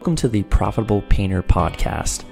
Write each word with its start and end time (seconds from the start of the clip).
Welcome 0.00 0.16
to 0.16 0.28
the 0.28 0.44
Profitable 0.44 1.02
Painter 1.10 1.42
Podcast. 1.42 2.24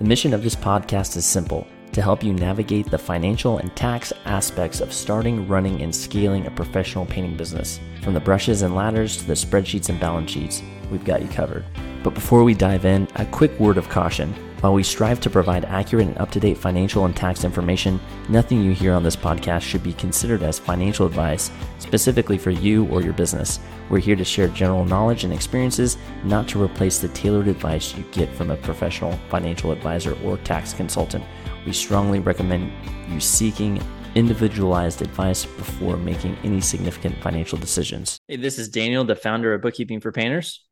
The 0.00 0.04
mission 0.04 0.34
of 0.34 0.42
this 0.42 0.56
podcast 0.56 1.16
is 1.16 1.24
simple 1.24 1.64
to 1.92 2.02
help 2.02 2.24
you 2.24 2.32
navigate 2.32 2.90
the 2.90 2.98
financial 2.98 3.58
and 3.58 3.74
tax 3.76 4.12
aspects 4.24 4.80
of 4.80 4.92
starting, 4.92 5.46
running, 5.46 5.82
and 5.82 5.94
scaling 5.94 6.46
a 6.46 6.50
professional 6.50 7.06
painting 7.06 7.36
business. 7.36 7.78
From 8.02 8.12
the 8.12 8.18
brushes 8.18 8.62
and 8.62 8.74
ladders 8.74 9.18
to 9.18 9.24
the 9.24 9.34
spreadsheets 9.34 9.88
and 9.88 10.00
balance 10.00 10.32
sheets, 10.32 10.64
we've 10.90 11.04
got 11.04 11.22
you 11.22 11.28
covered. 11.28 11.64
But 12.02 12.14
before 12.14 12.42
we 12.42 12.54
dive 12.54 12.84
in, 12.84 13.06
a 13.14 13.24
quick 13.26 13.56
word 13.60 13.78
of 13.78 13.88
caution. 13.88 14.34
While 14.66 14.74
we 14.74 14.82
strive 14.82 15.20
to 15.20 15.30
provide 15.30 15.64
accurate 15.64 16.08
and 16.08 16.18
up 16.18 16.32
to 16.32 16.40
date 16.40 16.58
financial 16.58 17.04
and 17.04 17.14
tax 17.14 17.44
information, 17.44 18.00
nothing 18.28 18.64
you 18.64 18.72
hear 18.72 18.94
on 18.94 19.04
this 19.04 19.14
podcast 19.14 19.60
should 19.60 19.84
be 19.84 19.92
considered 19.92 20.42
as 20.42 20.58
financial 20.58 21.06
advice 21.06 21.52
specifically 21.78 22.36
for 22.36 22.50
you 22.50 22.84
or 22.88 23.00
your 23.00 23.12
business. 23.12 23.60
We're 23.88 24.00
here 24.00 24.16
to 24.16 24.24
share 24.24 24.48
general 24.48 24.84
knowledge 24.84 25.22
and 25.22 25.32
experiences, 25.32 25.98
not 26.24 26.48
to 26.48 26.60
replace 26.60 26.98
the 26.98 27.06
tailored 27.10 27.46
advice 27.46 27.96
you 27.96 28.02
get 28.10 28.28
from 28.34 28.50
a 28.50 28.56
professional 28.56 29.12
financial 29.28 29.70
advisor 29.70 30.18
or 30.24 30.36
tax 30.38 30.72
consultant. 30.72 31.24
We 31.64 31.72
strongly 31.72 32.18
recommend 32.18 32.72
you 33.08 33.20
seeking 33.20 33.80
individualized 34.16 35.00
advice 35.00 35.44
before 35.44 35.96
making 35.96 36.38
any 36.42 36.60
significant 36.60 37.22
financial 37.22 37.56
decisions. 37.56 38.18
Hey, 38.26 38.34
this 38.34 38.58
is 38.58 38.68
Daniel, 38.68 39.04
the 39.04 39.14
founder 39.14 39.54
of 39.54 39.62
Bookkeeping 39.62 40.00
for 40.00 40.10
Painters. 40.10 40.65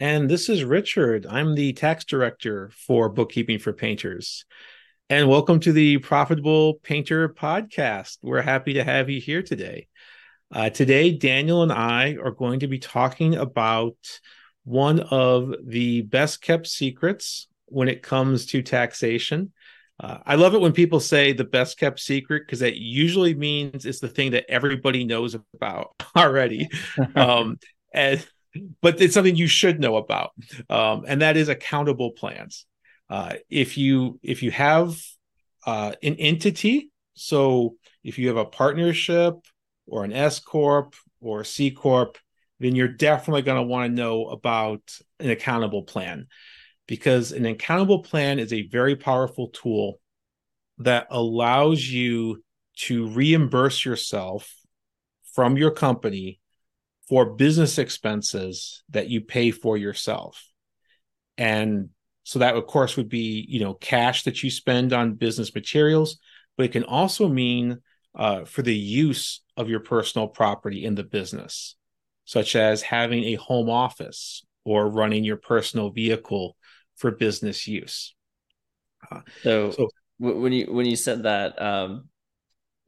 And 0.00 0.30
this 0.30 0.48
is 0.48 0.64
Richard. 0.64 1.26
I'm 1.28 1.54
the 1.54 1.74
tax 1.74 2.06
director 2.06 2.70
for 2.74 3.10
Bookkeeping 3.10 3.58
for 3.58 3.74
Painters. 3.74 4.46
And 5.10 5.28
welcome 5.28 5.60
to 5.60 5.74
the 5.74 5.98
Profitable 5.98 6.80
Painter 6.82 7.28
podcast. 7.28 8.16
We're 8.22 8.40
happy 8.40 8.72
to 8.72 8.82
have 8.82 9.10
you 9.10 9.20
here 9.20 9.42
today. 9.42 9.88
Uh, 10.50 10.70
today, 10.70 11.12
Daniel 11.12 11.62
and 11.62 11.70
I 11.70 12.16
are 12.16 12.30
going 12.30 12.60
to 12.60 12.66
be 12.66 12.78
talking 12.78 13.34
about 13.34 13.94
one 14.64 15.00
of 15.00 15.52
the 15.66 16.00
best 16.00 16.40
kept 16.40 16.66
secrets 16.66 17.46
when 17.66 17.88
it 17.88 18.02
comes 18.02 18.46
to 18.46 18.62
taxation. 18.62 19.52
Uh, 20.02 20.16
I 20.24 20.36
love 20.36 20.54
it 20.54 20.62
when 20.62 20.72
people 20.72 21.00
say 21.00 21.34
the 21.34 21.44
best 21.44 21.78
kept 21.78 22.00
secret 22.00 22.44
because 22.46 22.60
that 22.60 22.78
usually 22.78 23.34
means 23.34 23.84
it's 23.84 24.00
the 24.00 24.08
thing 24.08 24.30
that 24.30 24.48
everybody 24.48 25.04
knows 25.04 25.36
about 25.54 25.90
already. 26.16 26.70
um, 27.14 27.58
and 27.92 28.26
but 28.80 29.00
it's 29.00 29.14
something 29.14 29.36
you 29.36 29.46
should 29.46 29.80
know 29.80 29.96
about, 29.96 30.32
um, 30.68 31.04
and 31.06 31.22
that 31.22 31.36
is 31.36 31.48
accountable 31.48 32.12
plans. 32.12 32.66
Uh, 33.08 33.34
if 33.48 33.76
you 33.76 34.18
if 34.22 34.42
you 34.42 34.50
have 34.50 34.96
uh, 35.66 35.92
an 36.02 36.14
entity, 36.16 36.90
so 37.14 37.76
if 38.04 38.18
you 38.18 38.28
have 38.28 38.36
a 38.36 38.44
partnership 38.44 39.34
or 39.86 40.04
an 40.04 40.12
S 40.12 40.40
corp 40.40 40.94
or 41.20 41.44
C 41.44 41.70
corp, 41.70 42.18
then 42.60 42.76
you're 42.76 42.88
definitely 42.88 43.42
going 43.42 43.56
to 43.56 43.66
want 43.66 43.90
to 43.90 43.94
know 43.94 44.26
about 44.26 44.80
an 45.18 45.30
accountable 45.30 45.82
plan 45.82 46.26
because 46.86 47.32
an 47.32 47.46
accountable 47.46 48.02
plan 48.02 48.38
is 48.38 48.52
a 48.52 48.68
very 48.68 48.96
powerful 48.96 49.48
tool 49.48 50.00
that 50.78 51.06
allows 51.10 51.86
you 51.86 52.42
to 52.74 53.08
reimburse 53.08 53.84
yourself 53.84 54.54
from 55.34 55.56
your 55.56 55.70
company 55.70 56.40
for 57.10 57.26
business 57.26 57.76
expenses 57.76 58.84
that 58.90 59.08
you 59.10 59.20
pay 59.20 59.50
for 59.50 59.76
yourself. 59.76 60.46
And 61.36 61.88
so 62.22 62.38
that 62.38 62.54
of 62.54 62.66
course 62.68 62.96
would 62.96 63.08
be, 63.08 63.44
you 63.48 63.58
know, 63.58 63.74
cash 63.74 64.22
that 64.22 64.44
you 64.44 64.50
spend 64.50 64.92
on 64.92 65.14
business 65.14 65.52
materials, 65.52 66.18
but 66.56 66.66
it 66.66 66.72
can 66.72 66.84
also 66.84 67.26
mean 67.26 67.80
uh, 68.14 68.44
for 68.44 68.62
the 68.62 68.74
use 68.74 69.42
of 69.56 69.68
your 69.68 69.80
personal 69.80 70.28
property 70.28 70.84
in 70.84 70.94
the 70.94 71.02
business, 71.02 71.74
such 72.26 72.54
as 72.54 72.80
having 72.80 73.24
a 73.24 73.34
home 73.34 73.68
office 73.68 74.46
or 74.64 74.88
running 74.88 75.24
your 75.24 75.36
personal 75.36 75.90
vehicle 75.90 76.56
for 76.94 77.10
business 77.10 77.66
use. 77.66 78.14
Uh, 79.10 79.22
so, 79.42 79.72
so, 79.72 79.88
when 80.18 80.52
you 80.52 80.72
when 80.72 80.86
you 80.86 80.94
said 80.94 81.24
that, 81.24 81.60
um, 81.60 82.08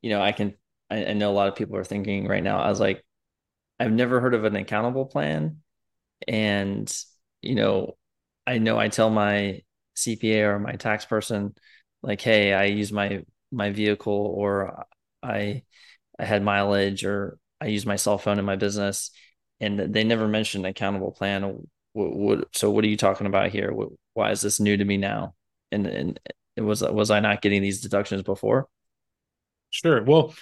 you 0.01 0.11
know, 0.11 0.23
I 0.23 0.31
can 0.31 0.55
I, 0.91 1.07
I 1.07 1.13
know 1.15 1.33
a 1.33 1.35
lot 1.35 1.49
of 1.49 1.57
people 1.57 1.77
are 1.77 1.85
thinking 1.85 2.29
right 2.29 2.43
now. 2.43 2.61
I 2.61 2.69
was 2.69 2.79
like, 2.79 3.03
I've 3.83 3.93
never 3.93 4.21
heard 4.21 4.35
of 4.35 4.45
an 4.45 4.55
accountable 4.55 5.07
plan. 5.07 5.59
And, 6.29 6.95
you 7.41 7.57
know, 7.57 7.97
I 8.47 8.59
know 8.59 8.79
I 8.79 8.87
tell 8.87 9.11
my 9.11 9.63
CPA 9.97 10.43
or 10.43 10.61
my 10.61 10.75
tax 10.75 11.05
person, 11.05 11.57
like, 12.01 12.21
hey, 12.21 12.53
I 12.53 12.67
use 12.67 12.93
my 12.93 13.25
my 13.51 13.71
vehicle 13.71 14.13
or 14.13 14.87
I 15.21 15.65
I 16.17 16.25
had 16.25 16.45
mileage 16.45 17.05
or 17.05 17.39
I 17.61 17.67
use 17.67 17.85
my 17.85 17.97
cell 17.97 18.19
phone 18.19 18.39
in 18.39 18.45
my 18.45 18.55
business. 18.55 19.11
And 19.59 19.81
they 19.93 20.05
never 20.05 20.29
mentioned 20.29 20.65
accountable 20.65 21.11
plan. 21.11 21.67
What, 21.93 22.17
what, 22.17 22.57
so 22.57 22.71
what 22.71 22.85
are 22.85 22.89
you 22.89 22.97
talking 22.97 23.27
about 23.27 23.51
here? 23.51 23.73
What, 23.73 23.89
why 24.15 24.31
is 24.31 24.41
this 24.43 24.61
new 24.61 24.77
to 24.77 24.85
me 24.85 24.97
now? 24.97 25.35
And 25.73 25.87
and 25.89 26.21
was 26.57 26.83
was 26.83 27.11
I 27.11 27.19
not 27.19 27.43
getting 27.43 27.63
these 27.63 27.81
deductions 27.81 28.23
before? 28.23 28.69
Sure. 29.71 30.05
Well, 30.05 30.35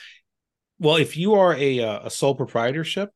well, 0.78 0.97
if 0.97 1.17
you 1.17 1.34
are 1.34 1.55
a 1.55 1.81
uh, 1.81 2.01
a 2.07 2.11
sole 2.11 2.34
proprietorship, 2.34 3.12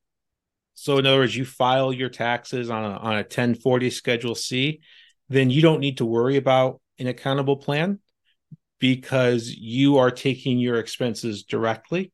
so 0.75 0.99
in 0.99 1.07
other 1.07 1.19
words, 1.19 1.37
you 1.37 1.45
file 1.45 1.93
your 1.93 2.09
taxes 2.09 2.71
on 2.71 2.85
a 2.85 2.97
on 2.97 3.13
a 3.15 3.19
1040 3.19 3.91
Schedule 3.91 4.35
C, 4.35 4.81
then 5.29 5.51
you 5.51 5.63
don't 5.63 5.81
need 5.81 5.99
to 5.99 6.05
worry 6.05 6.37
about 6.37 6.81
an 6.99 7.07
accountable 7.07 7.57
plan 7.57 8.01
because 8.79 9.49
you 9.49 9.99
are 9.99 10.11
taking 10.11 10.59
your 10.59 10.79
expenses 10.79 11.45
directly. 11.45 12.13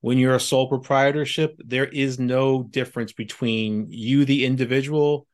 When 0.00 0.18
you're 0.18 0.34
a 0.34 0.40
sole 0.40 0.68
proprietorship, 0.68 1.58
there 1.64 1.86
is 1.86 2.18
no 2.18 2.62
difference 2.62 3.12
between 3.12 3.86
you, 3.88 4.24
the 4.26 4.44
individual, 4.44 5.26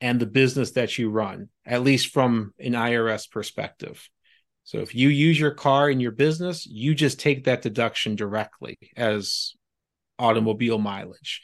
and 0.00 0.20
the 0.20 0.26
business 0.26 0.72
that 0.72 0.98
you 0.98 1.10
run, 1.10 1.48
at 1.64 1.82
least 1.82 2.12
from 2.12 2.52
an 2.58 2.72
IRS 2.72 3.30
perspective. 3.30 4.08
So 4.64 4.80
if 4.80 4.94
you 4.94 5.08
use 5.08 5.40
your 5.40 5.52
car 5.52 5.88
in 5.88 5.98
your 5.98 6.12
business, 6.12 6.66
you 6.66 6.94
just 6.94 7.18
take 7.18 7.44
that 7.44 7.62
deduction 7.62 8.16
directly 8.16 8.78
as 8.96 9.54
automobile 10.18 10.78
mileage. 10.78 11.40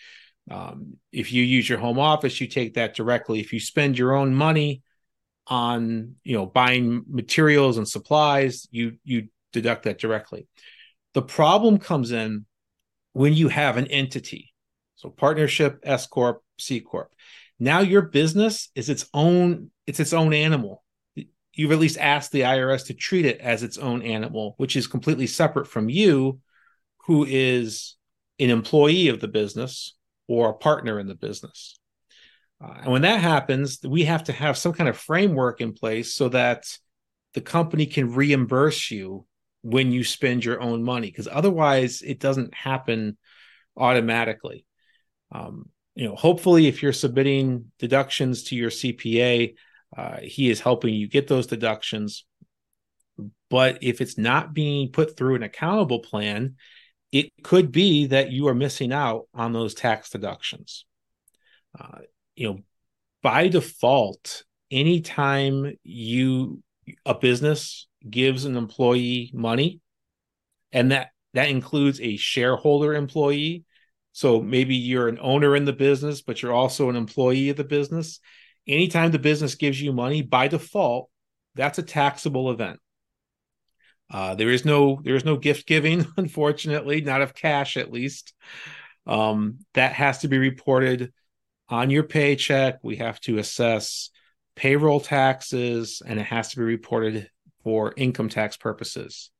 Um, 0.51 0.99
if 1.13 1.33
you 1.33 1.43
use 1.43 1.69
your 1.69 1.79
home 1.79 1.99
office, 1.99 2.41
you 2.41 2.47
take 2.47 2.75
that 2.75 2.95
directly. 2.95 3.41
If 3.41 3.53
you 3.53 3.61
spend 3.61 3.99
your 3.99 4.15
own 4.15 4.35
money 4.35 4.83
on, 5.47 6.17
you 6.25 6.37
know, 6.37 6.47
buying 6.47 7.05
materials 7.09 7.79
and 7.79 7.89
supplies, 7.89 8.67
you 8.71 8.99
you 9.05 9.29
deduct 9.53 9.85
that 9.85 9.99
directly. 9.99 10.47
The 11.15 11.23
problem 11.23 11.79
comes 11.79 12.13
in 12.13 12.47
when 13.13 13.33
you 13.33 13.49
have 13.49 13.77
an 13.77 13.87
entity. 13.87 14.53
So 14.97 15.11
partnership, 15.11 15.81
S 15.83 16.07
corp, 16.07 16.43
C 16.59 16.81
corp. 16.81 17.13
Now 17.59 17.81
your 17.81 18.03
business 18.03 18.69
is 18.75 18.89
its 18.89 19.07
own 19.15 19.71
it's 19.87 20.01
its 20.01 20.13
own 20.13 20.35
animal. 20.35 20.83
You've 21.53 21.73
at 21.73 21.79
least 21.79 21.99
asked 21.99 22.33
the 22.33 22.41
IRS 22.41 22.87
to 22.87 22.95
treat 22.95 23.25
it 23.25 23.41
as 23.41 23.63
its 23.63 23.79
own 23.79 24.03
animal, 24.03 24.55
which 24.57 24.75
is 24.75 24.89
completely 24.89 25.29
separate 25.29 25.69
from 25.69 25.89
you 25.89 26.41
who 27.07 27.25
is 27.25 27.97
an 28.41 28.51
employee 28.51 29.09
of 29.09 29.21
the 29.21 29.29
business 29.29 29.95
or 30.29 30.51
a 30.51 30.55
partner 30.55 30.99
in 30.99 31.07
the 31.07 31.15
business. 31.15 31.79
Uh, 32.63 32.75
and 32.83 32.93
when 32.93 33.03
that 33.03 33.21
happens, 33.21 33.81
we 33.85 34.05
have 34.05 34.25
to 34.25 34.33
have 34.33 34.57
some 34.57 34.73
kind 34.73 34.89
of 34.89 34.97
framework 34.97 35.61
in 35.61 35.73
place 35.73 36.15
so 36.15 36.29
that 36.29 36.65
the 37.35 37.41
company 37.41 37.87
can 37.87 38.15
reimburse 38.15 38.91
you 38.91 39.27
when 39.63 39.91
you 39.93 40.05
spend 40.05 40.45
your 40.45 40.61
own 40.61 40.83
money, 40.83 41.09
because 41.09 41.29
otherwise 41.31 42.03
it 42.03 42.21
doesn't 42.21 42.55
happen 42.55 43.17
automatically. 43.77 44.65
Um, 45.33 45.71
you 45.95 46.07
know, 46.07 46.15
hopefully, 46.15 46.67
if 46.67 46.83
you're 46.83 46.93
submitting 46.93 47.71
deductions 47.79 48.45
to 48.45 48.57
your 48.57 48.71
CPA, 48.71 49.55
uh, 49.97 50.19
he 50.23 50.51
is 50.51 50.61
helping 50.61 50.95
you 50.95 51.09
get 51.09 51.29
those 51.29 51.47
deductions. 51.47 52.25
But 53.49 53.79
if 53.83 54.01
it's 54.01 54.19
not 54.19 54.53
being 54.53 54.91
put 54.91 55.17
through 55.17 55.37
an 55.37 55.43
accountable 55.43 56.01
plan, 56.01 56.57
it 57.15 57.31
could 57.45 57.71
be 57.71 58.07
that 58.09 58.33
you 58.33 58.49
are 58.49 58.57
missing 58.57 58.93
out 58.93 59.29
on 59.33 59.53
those 59.53 59.73
tax 59.73 60.11
deductions. 60.11 60.85
Uh, 61.79 62.01
you 62.35 62.49
know, 62.49 62.59
by 63.23 63.47
default, 63.47 64.43
anytime 64.69 65.73
you 65.85 66.61
a 67.07 67.15
business 67.15 67.87
gives 68.11 68.45
an 68.45 68.57
employee 68.57 69.31
money, 69.33 69.81
and 70.73 70.91
that 70.91 71.11
that 71.35 71.51
includes 71.51 72.01
a 72.01 72.17
shareholder 72.17 72.95
employee. 72.95 73.63
So 74.11 74.41
maybe 74.43 74.75
you're 74.75 75.09
an 75.09 75.21
owner 75.23 75.55
in 75.55 75.67
the 75.67 75.73
business, 75.73 76.21
but 76.21 76.43
you're 76.43 76.53
also 76.53 76.89
an 76.89 76.97
employee 76.97 77.49
of 77.51 77.57
the 77.57 77.65
business. 77.65 78.19
Anytime 78.67 79.13
the 79.13 79.21
business 79.21 79.55
gives 79.55 79.81
you 79.81 79.93
money, 79.93 80.23
by 80.23 80.49
default, 80.49 81.11
that's 81.55 81.79
a 81.79 81.83
taxable 81.83 82.51
event. 82.51 82.81
Uh, 84.11 84.35
there 84.35 84.51
is 84.51 84.65
no 84.65 85.01
there 85.03 85.17
is 85.17 85.25
no 85.25 85.37
gift 85.37 85.67
giving, 85.67 86.07
unfortunately, 86.17 87.01
not 87.01 87.23
of 87.23 87.35
cash 87.35 87.77
at 87.77 87.93
least. 87.93 88.35
Um, 89.07 89.59
that 89.75 89.93
has 89.93 90.19
to 90.19 90.29
be 90.29 90.39
reported 90.39 91.13
on 91.69 91.91
your 91.91 92.05
paycheck. 92.05 92.79
We 92.83 92.97
have 92.97 93.21
to 93.21 93.39
assess 93.39 94.11
payroll 94.57 95.01
taxes, 95.01 96.03
and 96.05 96.19
it 96.19 96.27
has 96.27 96.51
to 96.51 96.57
be 96.57 96.63
reported 96.63 97.29
for 97.65 97.93
income 97.97 98.29
tax 98.29 98.57
purposes. 98.57 99.31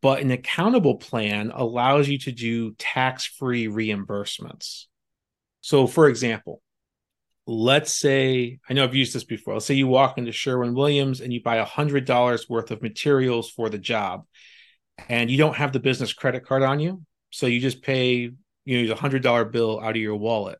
But 0.00 0.22
an 0.22 0.30
accountable 0.30 0.96
plan 0.96 1.52
allows 1.54 2.08
you 2.08 2.18
to 2.20 2.32
do 2.32 2.74
tax 2.74 3.26
free 3.26 3.66
reimbursements. 3.66 4.86
So, 5.60 5.86
for 5.86 6.08
example, 6.08 6.62
let's 7.46 7.92
say 7.92 8.58
I 8.68 8.72
know 8.72 8.84
I've 8.84 8.94
used 8.94 9.14
this 9.14 9.24
before. 9.24 9.54
Let's 9.54 9.66
say 9.66 9.74
you 9.74 9.86
walk 9.86 10.18
into 10.18 10.32
Sherwin 10.32 10.74
Williams 10.74 11.20
and 11.20 11.32
you 11.32 11.42
buy 11.42 11.56
a 11.56 11.64
hundred 11.64 12.04
dollars 12.04 12.48
worth 12.48 12.70
of 12.70 12.82
materials 12.82 13.50
for 13.50 13.68
the 13.68 13.78
job, 13.78 14.24
and 15.08 15.30
you 15.30 15.38
don't 15.38 15.56
have 15.56 15.72
the 15.72 15.80
business 15.80 16.12
credit 16.12 16.46
card 16.46 16.62
on 16.62 16.80
you, 16.80 17.02
so 17.30 17.46
you 17.46 17.60
just 17.60 17.82
pay 17.82 18.30
you 18.64 18.86
know 18.86 18.92
a 18.92 18.96
hundred 18.96 19.22
dollar 19.22 19.44
bill 19.44 19.80
out 19.80 19.90
of 19.90 19.96
your 19.96 20.16
wallet. 20.16 20.58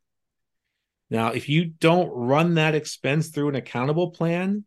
Now, 1.10 1.28
if 1.28 1.48
you 1.48 1.66
don't 1.66 2.08
run 2.08 2.54
that 2.54 2.74
expense 2.74 3.28
through 3.28 3.50
an 3.50 3.54
accountable 3.54 4.10
plan, 4.10 4.64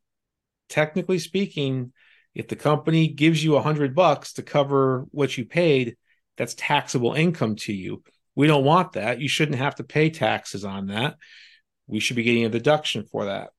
technically 0.69 1.19
speaking, 1.19 1.91
if 2.33 2.47
the 2.47 2.55
company 2.55 3.07
gives 3.07 3.43
you 3.43 3.55
a 3.55 3.61
hundred 3.61 3.95
bucks 3.95 4.33
to 4.33 4.43
cover 4.43 5.05
what 5.11 5.37
you 5.37 5.45
paid, 5.45 5.97
that's 6.37 6.55
taxable 6.55 7.13
income 7.13 7.55
to 7.57 7.73
you. 7.73 8.03
We 8.35 8.45
don't 8.47 8.63
want 8.63 8.93
that. 8.93 9.19
You 9.19 9.27
shouldn't 9.27 9.57
have 9.57 9.75
to 9.75 9.83
pay 9.83 10.11
taxes 10.11 10.63
on 10.63 10.87
that 10.87 11.15
we 11.87 11.99
should 11.99 12.15
be 12.15 12.23
getting 12.23 12.45
a 12.45 12.49
deduction 12.49 13.03
for 13.03 13.25
that. 13.25 13.49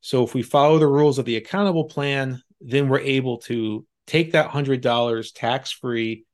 So 0.00 0.22
if 0.22 0.34
we 0.34 0.42
follow 0.42 0.78
the 0.78 0.86
rules 0.86 1.18
of 1.18 1.24
the 1.24 1.36
accountable 1.36 1.84
plan, 1.84 2.42
then 2.60 2.88
we're 2.88 3.00
able 3.00 3.38
to 3.38 3.84
take 4.06 4.32
that 4.32 4.50
$100 4.50 5.32
tax 5.34 5.72
free 5.72 6.24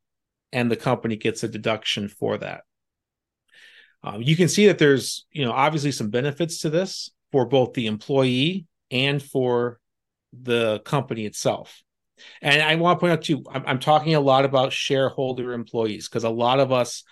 and 0.53 0.71
the 0.71 0.77
company 0.77 1.17
gets 1.17 1.43
a 1.43 1.49
deduction 1.49 2.09
for 2.09 2.37
that. 2.39 2.63
Um, 4.05 4.21
you 4.21 4.37
can 4.37 4.49
see 4.49 4.67
that 4.67 4.79
there's, 4.79 5.27
you 5.31 5.45
know, 5.45 5.53
obviously 5.53 5.93
some 5.93 6.11
benefits 6.11 6.61
to 6.61 6.71
this 6.71 7.11
for 7.31 7.47
both 7.47 7.73
the 7.73 7.87
employee 7.87 8.67
and 8.91 9.23
for 9.23 9.79
the 10.33 10.81
company 10.81 11.25
itself. 11.25 11.83
And 12.41 12.63
I 12.63 12.75
want 12.77 12.99
to 12.99 13.01
point 13.01 13.13
out 13.13 13.23
too, 13.23 13.43
I'm, 13.51 13.65
I'm 13.67 13.79
talking 13.79 14.15
a 14.15 14.21
lot 14.21 14.45
about 14.45 14.73
shareholder 14.73 15.53
employees 15.53 16.09
because 16.09 16.25
a 16.25 16.31
lot 16.31 16.61
of 16.61 16.73
us 16.73 17.05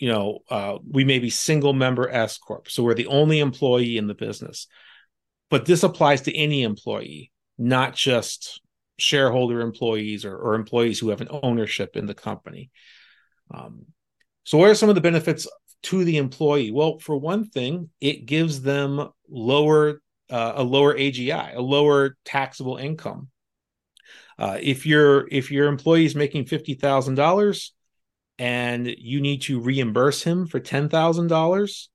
you 0.00 0.08
know, 0.08 0.38
uh, 0.48 0.78
we 0.88 1.04
may 1.04 1.18
be 1.18 1.28
single 1.28 1.74
member 1.74 2.08
S 2.08 2.38
corp, 2.38 2.70
so 2.70 2.82
we're 2.82 2.94
the 2.94 3.06
only 3.06 3.38
employee 3.38 3.98
in 3.98 4.06
the 4.06 4.14
business. 4.14 4.66
But 5.50 5.66
this 5.66 5.82
applies 5.82 6.22
to 6.22 6.34
any 6.34 6.62
employee, 6.62 7.30
not 7.58 7.94
just 7.94 8.62
shareholder 8.96 9.60
employees 9.60 10.24
or, 10.24 10.34
or 10.34 10.54
employees 10.54 10.98
who 10.98 11.10
have 11.10 11.20
an 11.20 11.28
ownership 11.42 11.96
in 11.96 12.06
the 12.06 12.14
company. 12.14 12.70
Um, 13.50 13.86
so, 14.44 14.56
what 14.56 14.70
are 14.70 14.74
some 14.74 14.88
of 14.88 14.94
the 14.94 15.02
benefits 15.02 15.46
to 15.84 16.02
the 16.02 16.16
employee? 16.16 16.70
Well, 16.70 16.98
for 16.98 17.18
one 17.18 17.44
thing, 17.44 17.90
it 18.00 18.24
gives 18.24 18.62
them 18.62 19.10
lower 19.28 20.00
uh, 20.30 20.54
a 20.56 20.62
lower 20.62 20.94
AGI, 20.94 21.56
a 21.56 21.60
lower 21.60 22.16
taxable 22.24 22.78
income. 22.78 23.28
Uh, 24.38 24.56
if 24.62 24.86
your 24.86 25.28
if 25.30 25.50
your 25.50 25.66
employee 25.66 26.06
is 26.06 26.14
making 26.14 26.46
fifty 26.46 26.72
thousand 26.72 27.16
dollars, 27.16 27.74
and 28.40 28.86
you 28.86 29.20
need 29.20 29.42
to 29.42 29.60
reimburse 29.60 30.22
him 30.22 30.46
for 30.46 30.58
$10,000, 30.58 31.88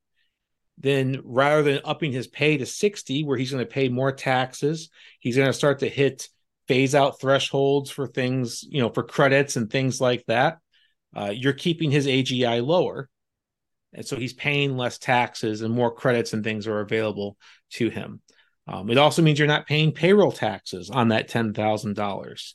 then 0.77 1.21
rather 1.23 1.63
than 1.63 1.81
upping 1.83 2.11
his 2.11 2.27
pay 2.27 2.55
to 2.55 2.67
60 2.67 3.23
where 3.23 3.35
he's 3.35 3.49
going 3.49 3.65
to 3.65 3.71
pay 3.71 3.89
more 3.89 4.11
taxes, 4.11 4.91
he's 5.19 5.35
going 5.37 5.49
to 5.49 5.53
start 5.53 5.79
to 5.79 5.89
hit 5.89 6.29
phase 6.67 6.93
out 6.93 7.19
thresholds 7.19 7.89
for 7.89 8.05
things, 8.05 8.63
you 8.69 8.79
know, 8.79 8.89
for 8.89 9.01
credits 9.01 9.55
and 9.55 9.71
things 9.71 9.99
like 9.99 10.23
that. 10.27 10.59
Uh, 11.15 11.31
you're 11.33 11.51
keeping 11.51 11.89
his 11.89 12.05
AGI 12.05 12.63
lower. 12.63 13.09
And 13.93 14.05
so 14.05 14.15
he's 14.15 14.33
paying 14.33 14.77
less 14.77 14.99
taxes 14.99 15.61
and 15.61 15.73
more 15.73 15.95
credits 15.95 16.33
and 16.33 16.43
things 16.43 16.67
are 16.67 16.81
available 16.81 17.37
to 17.71 17.89
him. 17.89 18.21
Um, 18.67 18.91
it 18.91 18.99
also 18.99 19.23
means 19.23 19.39
you're 19.39 19.47
not 19.47 19.65
paying 19.65 19.93
payroll 19.93 20.31
taxes 20.31 20.91
on 20.91 21.07
that 21.07 21.27
$10,000. 21.27 22.53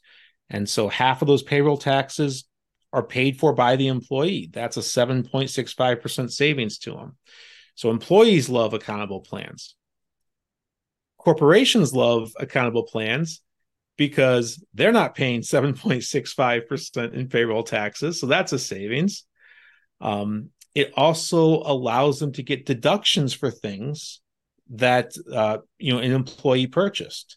And 0.49 0.69
so 0.69 0.89
half 0.89 1.23
of 1.23 1.29
those 1.29 1.43
payroll 1.43 1.77
taxes 1.77 2.45
are 2.93 3.03
paid 3.03 3.39
for 3.39 3.53
by 3.53 3.77
the 3.77 3.89
employee. 3.89 4.51
That's 4.53 4.77
a 4.77 4.81
7.65% 4.81 6.31
savings 6.31 6.79
to 6.79 6.93
them. 6.93 7.17
So 7.75 7.91
employees 7.91 8.49
love 8.49 8.75
accountable 8.75 9.21
plans. 9.21 9.77
Corporations 11.19 11.93
love 11.93 12.33
accountable 12.39 12.85
plans 12.85 13.43
because 13.97 14.65
they're 14.75 14.93
not 14.93 15.15
paying 15.15 15.43
7.65% 15.43 17.13
in 17.15 17.29
payroll 17.29 17.63
taxes. 17.63 18.19
So 18.19 18.27
that's 18.27 18.53
a 18.53 18.59
savings. 18.59 19.25
Um, 20.01 20.51
it 20.75 20.93
also 20.97 21.63
allows 21.65 22.19
them 22.19 22.33
to 22.33 22.43
get 22.43 22.67
deductions 22.67 23.35
for 23.35 23.51
things 23.51 24.21
that 24.71 25.13
uh, 25.33 25.59
you 25.79 25.93
know 25.93 25.99
an 25.99 26.13
employee 26.13 26.69
purchased. 26.69 27.37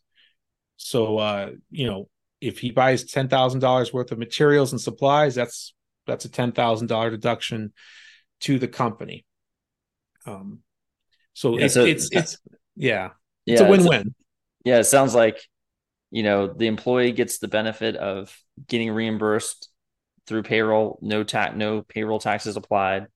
So 0.77 1.17
uh, 1.17 1.51
you 1.71 1.87
know 1.87 2.09
if 2.43 2.59
he 2.59 2.71
buys 2.71 3.03
ten 3.05 3.27
thousand 3.29 3.61
dollars 3.61 3.93
worth 3.93 4.11
of 4.11 4.17
materials 4.17 4.71
and 4.71 4.81
supplies, 4.81 5.35
that's 5.35 5.73
that's 6.05 6.25
a 6.25 6.29
ten 6.29 6.51
thousand 6.51 6.87
dollar 6.87 7.09
deduction 7.09 7.73
to 8.41 8.59
the 8.59 8.67
company. 8.67 9.25
Um, 10.25 10.59
so, 11.33 11.57
yeah, 11.57 11.65
it's, 11.65 11.73
so 11.73 11.85
it's 11.85 12.09
it's 12.11 12.37
yeah, 12.75 13.11
yeah, 13.45 13.53
it's 13.53 13.61
a 13.61 13.69
win 13.69 13.85
win. 13.85 14.15
Yeah, 14.65 14.79
it 14.79 14.85
sounds 14.85 15.15
like 15.15 15.41
you 16.11 16.23
know 16.23 16.47
the 16.47 16.67
employee 16.67 17.11
gets 17.11 17.39
the 17.39 17.47
benefit 17.47 17.95
of 17.95 18.35
getting 18.67 18.91
reimbursed 18.91 19.69
through 20.27 20.43
payroll, 20.43 20.99
no 21.01 21.23
tax, 21.23 21.55
no 21.55 21.81
payroll 21.81 22.19
taxes 22.19 22.55
applied 22.55 23.07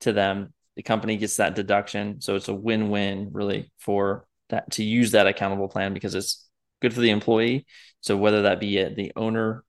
to 0.00 0.12
them. 0.12 0.52
The 0.76 0.82
company 0.82 1.16
gets 1.16 1.36
that 1.36 1.56
deduction, 1.56 2.20
so 2.20 2.36
it's 2.36 2.48
a 2.48 2.54
win 2.54 2.90
win 2.90 3.30
really 3.32 3.72
for 3.78 4.26
that 4.50 4.70
to 4.72 4.84
use 4.84 5.12
that 5.12 5.26
accountable 5.26 5.68
plan 5.68 5.94
because 5.94 6.14
it's 6.14 6.47
good 6.80 6.94
for 6.94 7.00
the 7.00 7.10
employee. 7.10 7.66
So 8.00 8.16
whether 8.16 8.42
that 8.42 8.60
be 8.60 8.82
the 8.82 9.12
owner 9.16 9.64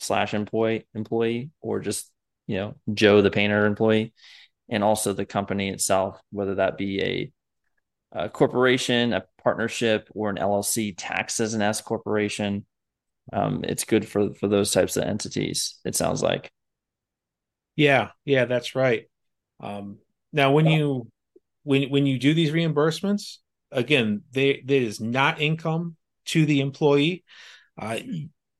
slash 0.00 0.34
employee 0.34 0.86
employee 0.94 1.50
or 1.60 1.80
just 1.80 2.10
you 2.46 2.56
know 2.56 2.74
Joe 2.92 3.22
the 3.22 3.30
painter 3.30 3.66
employee, 3.66 4.12
and 4.68 4.82
also 4.82 5.12
the 5.12 5.24
company 5.24 5.70
itself, 5.70 6.20
whether 6.30 6.56
that 6.56 6.76
be 6.76 7.02
a, 7.02 7.32
a 8.12 8.28
corporation, 8.28 9.12
a 9.12 9.24
partnership, 9.42 10.08
or 10.14 10.30
an 10.30 10.36
LLC 10.36 10.94
taxed 10.96 11.40
as 11.40 11.54
an 11.54 11.62
S 11.62 11.80
corporation. 11.80 12.66
Um, 13.32 13.64
it's 13.64 13.84
good 13.84 14.06
for 14.06 14.34
for 14.34 14.48
those 14.48 14.72
types 14.72 14.96
of 14.96 15.04
entities. 15.04 15.78
It 15.84 15.94
sounds 15.94 16.22
like. 16.22 16.50
Yeah, 17.76 18.10
yeah, 18.24 18.44
that's 18.44 18.74
right. 18.74 19.08
Um, 19.60 19.98
now, 20.32 20.52
when 20.52 20.66
you 20.66 21.08
when 21.62 21.88
when 21.90 22.06
you 22.06 22.18
do 22.18 22.34
these 22.34 22.50
reimbursements, 22.50 23.38
again, 23.70 24.22
they 24.32 24.62
that 24.66 24.74
is 24.74 25.00
not 25.00 25.40
income 25.40 25.96
to 26.26 26.46
the 26.46 26.60
employee. 26.60 27.24
Uh, 27.80 27.98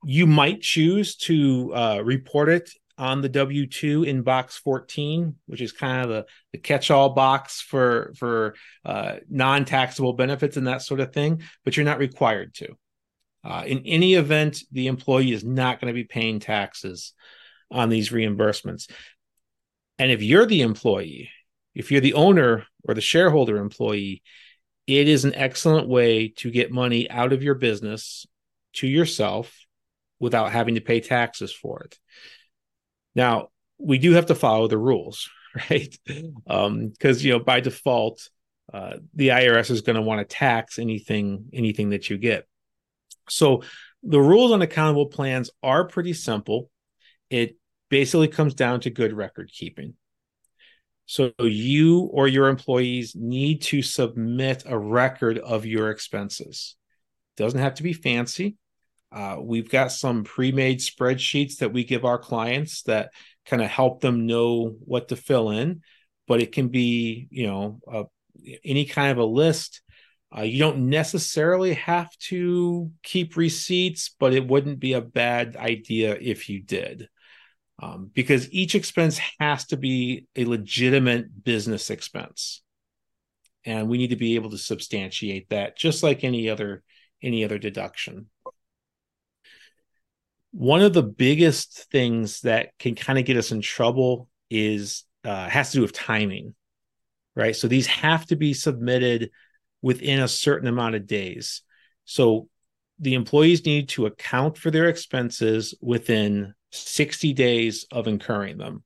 you 0.04 0.26
might 0.26 0.60
choose 0.60 1.16
to 1.16 1.72
uh, 1.74 2.00
report 2.02 2.48
it 2.48 2.70
on 2.98 3.20
the 3.20 3.28
W 3.28 3.66
two 3.66 4.04
in 4.04 4.22
box 4.22 4.58
fourteen, 4.58 5.36
which 5.46 5.60
is 5.60 5.72
kind 5.72 6.02
of 6.02 6.08
the, 6.08 6.26
the 6.52 6.58
catch 6.58 6.90
all 6.90 7.10
box 7.10 7.60
for 7.60 8.12
for 8.16 8.54
uh, 8.84 9.16
non 9.28 9.64
taxable 9.64 10.12
benefits 10.12 10.56
and 10.56 10.66
that 10.66 10.82
sort 10.82 11.00
of 11.00 11.12
thing. 11.12 11.42
But 11.64 11.76
you're 11.76 11.86
not 11.86 11.98
required 11.98 12.54
to. 12.54 12.76
Uh, 13.44 13.64
in 13.66 13.82
any 13.86 14.14
event, 14.14 14.62
the 14.70 14.86
employee 14.86 15.32
is 15.32 15.44
not 15.44 15.80
going 15.80 15.92
to 15.92 15.94
be 15.94 16.04
paying 16.04 16.38
taxes 16.38 17.12
on 17.70 17.88
these 17.88 18.10
reimbursements. 18.10 18.88
And 19.98 20.10
if 20.10 20.22
you're 20.22 20.46
the 20.46 20.62
employee, 20.62 21.30
if 21.74 21.90
you're 21.90 22.00
the 22.00 22.14
owner 22.14 22.66
or 22.84 22.94
the 22.94 23.00
shareholder 23.00 23.56
employee, 23.56 24.22
it 24.98 25.08
is 25.08 25.24
an 25.24 25.34
excellent 25.34 25.88
way 25.88 26.28
to 26.28 26.50
get 26.50 26.72
money 26.72 27.10
out 27.10 27.32
of 27.32 27.42
your 27.42 27.54
business 27.54 28.26
to 28.74 28.86
yourself 28.86 29.66
without 30.18 30.52
having 30.52 30.76
to 30.76 30.80
pay 30.80 31.00
taxes 31.00 31.52
for 31.52 31.82
it. 31.82 31.98
Now, 33.14 33.48
we 33.78 33.98
do 33.98 34.12
have 34.12 34.26
to 34.26 34.34
follow 34.34 34.68
the 34.68 34.78
rules, 34.78 35.28
right? 35.70 35.96
Because 36.06 36.36
um, 36.46 36.92
you 37.00 37.32
know, 37.32 37.38
by 37.40 37.60
default, 37.60 38.28
uh, 38.72 38.94
the 39.14 39.28
IRS 39.28 39.70
is 39.70 39.82
going 39.82 39.96
to 39.96 40.02
want 40.02 40.20
to 40.20 40.36
tax 40.36 40.78
anything 40.78 41.46
anything 41.52 41.90
that 41.90 42.08
you 42.08 42.16
get. 42.16 42.46
So 43.28 43.62
the 44.02 44.20
rules 44.20 44.52
on 44.52 44.62
accountable 44.62 45.06
plans 45.06 45.50
are 45.62 45.84
pretty 45.84 46.12
simple. 46.12 46.70
It 47.30 47.56
basically 47.88 48.28
comes 48.28 48.54
down 48.54 48.80
to 48.80 48.90
good 48.90 49.12
record 49.12 49.50
keeping. 49.52 49.94
So 51.12 51.30
you 51.40 52.04
or 52.04 52.26
your 52.26 52.48
employees 52.48 53.14
need 53.14 53.60
to 53.64 53.82
submit 53.82 54.62
a 54.64 54.78
record 54.78 55.36
of 55.36 55.66
your 55.66 55.90
expenses. 55.90 56.74
Doesn't 57.36 57.60
have 57.60 57.74
to 57.74 57.82
be 57.82 57.92
fancy. 57.92 58.56
Uh, 59.14 59.36
we've 59.38 59.68
got 59.68 59.92
some 59.92 60.24
pre-made 60.24 60.78
spreadsheets 60.78 61.58
that 61.58 61.70
we 61.70 61.84
give 61.84 62.06
our 62.06 62.16
clients 62.16 62.84
that 62.84 63.10
kind 63.44 63.60
of 63.60 63.68
help 63.68 64.00
them 64.00 64.24
know 64.24 64.74
what 64.86 65.08
to 65.08 65.16
fill 65.16 65.50
in, 65.50 65.82
but 66.26 66.40
it 66.40 66.50
can 66.50 66.68
be, 66.68 67.28
you 67.28 67.46
know, 67.46 67.78
any 68.64 68.86
kind 68.86 69.12
of 69.12 69.18
a 69.18 69.24
list. 69.26 69.82
Uh, 70.34 70.40
you 70.40 70.58
don't 70.60 70.88
necessarily 70.88 71.74
have 71.74 72.08
to 72.20 72.90
keep 73.02 73.36
receipts, 73.36 74.14
but 74.18 74.32
it 74.32 74.48
wouldn't 74.48 74.80
be 74.80 74.94
a 74.94 75.02
bad 75.02 75.56
idea 75.56 76.16
if 76.18 76.48
you 76.48 76.62
did 76.62 77.06
um, 77.80 78.10
because 78.12 78.52
each 78.52 78.74
expense 78.74 79.18
has 79.38 79.66
to 79.66 79.76
be 79.76 80.26
a 80.36 80.44
legitimate 80.44 81.44
business 81.44 81.90
expense 81.90 82.62
and 83.64 83.88
we 83.88 83.98
need 83.98 84.10
to 84.10 84.16
be 84.16 84.34
able 84.34 84.50
to 84.50 84.58
substantiate 84.58 85.48
that 85.50 85.76
just 85.76 86.02
like 86.02 86.24
any 86.24 86.48
other 86.48 86.82
any 87.22 87.44
other 87.44 87.58
deduction 87.58 88.26
one 90.50 90.82
of 90.82 90.92
the 90.92 91.02
biggest 91.02 91.90
things 91.90 92.42
that 92.42 92.76
can 92.78 92.94
kind 92.94 93.18
of 93.18 93.24
get 93.24 93.36
us 93.36 93.52
in 93.52 93.62
trouble 93.62 94.28
is 94.50 95.04
uh, 95.24 95.48
has 95.48 95.70
to 95.70 95.78
do 95.78 95.82
with 95.82 95.92
timing 95.92 96.54
right? 97.34 97.56
So 97.56 97.68
these 97.68 97.86
have 97.86 98.26
to 98.26 98.36
be 98.36 98.54
submitted 98.54 99.30
within 99.80 100.20
a 100.20 100.28
certain 100.28 100.68
amount 100.68 100.94
of 100.94 101.06
days. 101.06 101.62
So 102.04 102.48
the 102.98 103.14
employees 103.14 103.64
need 103.64 103.88
to 103.90 104.06
account 104.06 104.58
for 104.58 104.70
their 104.70 104.88
expenses 104.88 105.74
within 105.80 106.54
60 106.72 107.32
days 107.32 107.86
of 107.92 108.08
incurring 108.08 108.58
them, 108.58 108.82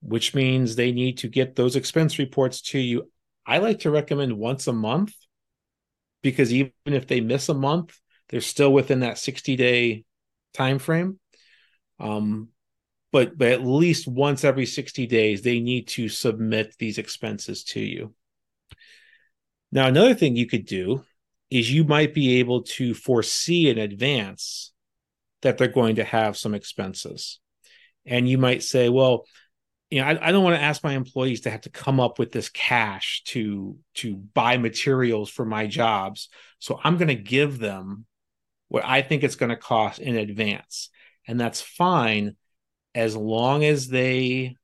which 0.00 0.34
means 0.34 0.74
they 0.74 0.92
need 0.92 1.18
to 1.18 1.28
get 1.28 1.54
those 1.54 1.76
expense 1.76 2.18
reports 2.18 2.60
to 2.62 2.78
you. 2.78 3.10
I 3.46 3.58
like 3.58 3.80
to 3.80 3.90
recommend 3.90 4.36
once 4.36 4.66
a 4.66 4.72
month 4.72 5.14
because 6.22 6.52
even 6.52 6.72
if 6.86 7.06
they 7.06 7.20
miss 7.20 7.48
a 7.48 7.54
month, 7.54 7.98
they're 8.28 8.40
still 8.40 8.72
within 8.72 9.00
that 9.00 9.18
60 9.18 9.56
day 9.56 10.04
time 10.54 10.78
frame. 10.78 11.18
Um, 12.00 12.48
but 13.10 13.38
but 13.38 13.48
at 13.48 13.64
least 13.64 14.06
once 14.06 14.44
every 14.44 14.66
60 14.66 15.06
days, 15.06 15.42
they 15.42 15.60
need 15.60 15.88
to 15.88 16.08
submit 16.08 16.74
these 16.78 16.98
expenses 16.98 17.64
to 17.64 17.80
you. 17.80 18.14
Now, 19.72 19.86
another 19.86 20.14
thing 20.14 20.36
you 20.36 20.46
could 20.46 20.66
do 20.66 21.04
is 21.50 21.72
you 21.72 21.84
might 21.84 22.12
be 22.12 22.40
able 22.40 22.62
to 22.62 22.94
foresee 22.94 23.70
in 23.70 23.78
advance 23.78 24.72
that 25.42 25.58
they're 25.58 25.68
going 25.68 25.96
to 25.96 26.04
have 26.04 26.36
some 26.36 26.54
expenses. 26.54 27.40
And 28.06 28.28
you 28.28 28.38
might 28.38 28.62
say, 28.62 28.88
well, 28.88 29.24
you 29.90 30.00
know, 30.00 30.06
I, 30.06 30.28
I, 30.28 30.32
don't 30.32 30.44
want 30.44 30.56
to 30.56 30.62
ask 30.62 30.84
my 30.84 30.92
employees 30.92 31.42
to 31.42 31.50
have 31.50 31.62
to 31.62 31.70
come 31.70 31.98
up 31.98 32.18
with 32.18 32.30
this 32.30 32.50
cash 32.50 33.22
to 33.26 33.76
to 33.94 34.16
buy 34.16 34.58
materials 34.58 35.30
for 35.30 35.46
my 35.46 35.66
jobs. 35.66 36.28
So 36.58 36.78
I'm 36.82 36.98
going 36.98 37.08
to 37.08 37.14
give 37.14 37.58
them 37.58 38.04
what 38.68 38.84
I 38.84 39.02
think 39.02 39.22
it's 39.22 39.36
going 39.36 39.50
to 39.50 39.56
cost 39.56 39.98
in 39.98 40.16
advance. 40.16 40.90
And 41.26 41.40
that's 41.40 41.60
fine 41.60 42.36
as 42.94 43.16
long 43.16 43.64
as 43.64 43.88
they 43.88 44.56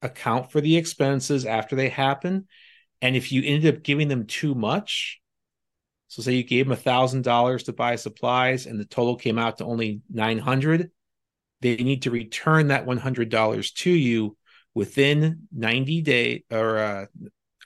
account 0.00 0.50
for 0.50 0.60
the 0.60 0.76
expenses 0.76 1.44
after 1.44 1.76
they 1.76 1.88
happen. 1.88 2.46
And 3.02 3.16
if 3.16 3.32
you 3.32 3.42
ended 3.44 3.74
up 3.74 3.82
giving 3.82 4.08
them 4.08 4.26
too 4.26 4.54
much, 4.54 5.20
so 6.08 6.22
say 6.22 6.34
you 6.34 6.44
gave 6.44 6.66
them 6.66 6.72
a 6.72 6.76
thousand 6.76 7.22
dollars 7.22 7.64
to 7.64 7.72
buy 7.72 7.96
supplies 7.96 8.66
and 8.66 8.78
the 8.78 8.84
total 8.84 9.16
came 9.16 9.38
out 9.38 9.58
to 9.58 9.64
only 9.64 10.00
900, 10.10 10.90
they 11.60 11.76
need 11.76 12.02
to 12.02 12.10
return 12.10 12.68
that 12.68 12.86
$100 12.86 13.74
to 13.74 13.90
you 13.90 14.36
within 14.74 15.48
90 15.52 16.02
days 16.02 16.42
or 16.50 16.78
uh, 16.78 17.06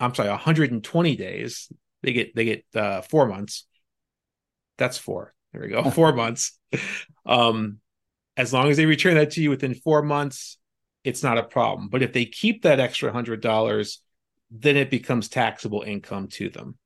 I'm 0.00 0.14
sorry, 0.14 0.28
120 0.28 1.16
days. 1.16 1.70
They 2.02 2.12
get, 2.12 2.34
they 2.34 2.44
get 2.44 2.64
uh, 2.74 3.02
four 3.02 3.26
months. 3.26 3.66
That's 4.76 4.98
four. 4.98 5.34
There 5.52 5.62
we 5.62 5.68
go. 5.68 5.90
four 5.90 6.12
months. 6.12 6.56
Um, 7.26 7.78
as 8.36 8.52
long 8.52 8.70
as 8.70 8.76
they 8.76 8.86
return 8.86 9.16
that 9.16 9.32
to 9.32 9.42
you 9.42 9.50
within 9.50 9.74
four 9.74 10.02
months, 10.02 10.58
it's 11.02 11.22
not 11.22 11.38
a 11.38 11.42
problem. 11.42 11.88
But 11.88 12.02
if 12.02 12.12
they 12.12 12.24
keep 12.24 12.62
that 12.62 12.80
extra 12.80 13.12
hundred 13.12 13.40
dollars, 13.40 14.00
then 14.50 14.76
it 14.76 14.90
becomes 14.90 15.28
taxable 15.28 15.82
income 15.82 16.28
to 16.28 16.48
them. 16.48 16.78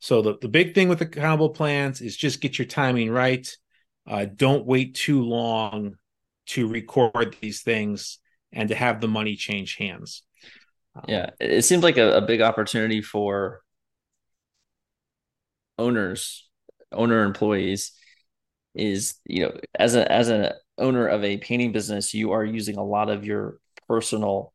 So 0.00 0.22
the, 0.22 0.38
the 0.40 0.48
big 0.48 0.74
thing 0.74 0.88
with 0.88 1.00
the 1.00 1.06
accountable 1.06 1.50
plans 1.50 2.00
is 2.00 2.16
just 2.16 2.40
get 2.40 2.58
your 2.58 2.66
timing 2.66 3.10
right. 3.10 3.48
Uh, 4.06 4.26
don't 4.26 4.66
wait 4.66 4.94
too 4.94 5.22
long 5.22 5.96
to 6.46 6.68
record 6.68 7.36
these 7.40 7.62
things 7.62 8.18
and 8.52 8.68
to 8.68 8.74
have 8.74 9.00
the 9.00 9.08
money 9.08 9.36
change 9.36 9.76
hands. 9.76 10.22
Um, 10.94 11.04
yeah, 11.08 11.30
it 11.40 11.64
seems 11.64 11.82
like 11.82 11.98
a, 11.98 12.18
a 12.18 12.22
big 12.22 12.40
opportunity 12.40 13.02
for 13.02 13.62
owners, 15.78 16.48
owner 16.92 17.24
employees 17.24 17.92
is 18.74 19.14
you 19.24 19.42
know 19.42 19.52
as 19.74 19.94
a 19.94 20.10
as 20.10 20.28
an 20.28 20.52
owner 20.78 21.06
of 21.06 21.24
a 21.24 21.38
painting 21.38 21.72
business 21.72 22.14
you 22.14 22.32
are 22.32 22.44
using 22.44 22.76
a 22.76 22.84
lot 22.84 23.10
of 23.10 23.24
your 23.24 23.58
personal 23.88 24.52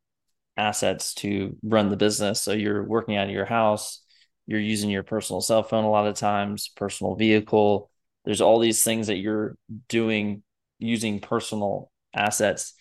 assets 0.55 1.13
to 1.13 1.57
run 1.63 1.89
the 1.89 1.97
business 1.97 2.41
so 2.41 2.53
you're 2.53 2.83
working 2.83 3.17
out 3.17 3.27
of 3.27 3.33
your 3.33 3.45
house 3.45 4.02
you're 4.45 4.59
using 4.59 4.89
your 4.89 5.03
personal 5.03 5.41
cell 5.41 5.63
phone 5.63 5.83
a 5.83 5.89
lot 5.89 6.07
of 6.07 6.15
times 6.15 6.69
personal 6.75 7.15
vehicle. 7.15 7.89
There's 8.25 8.41
all 8.41 8.59
these 8.59 8.83
things 8.83 9.07
that 9.07 9.17
you're 9.17 9.57
doing 9.89 10.43
using 10.79 11.19
personal 11.19 11.91
assets 12.13 12.73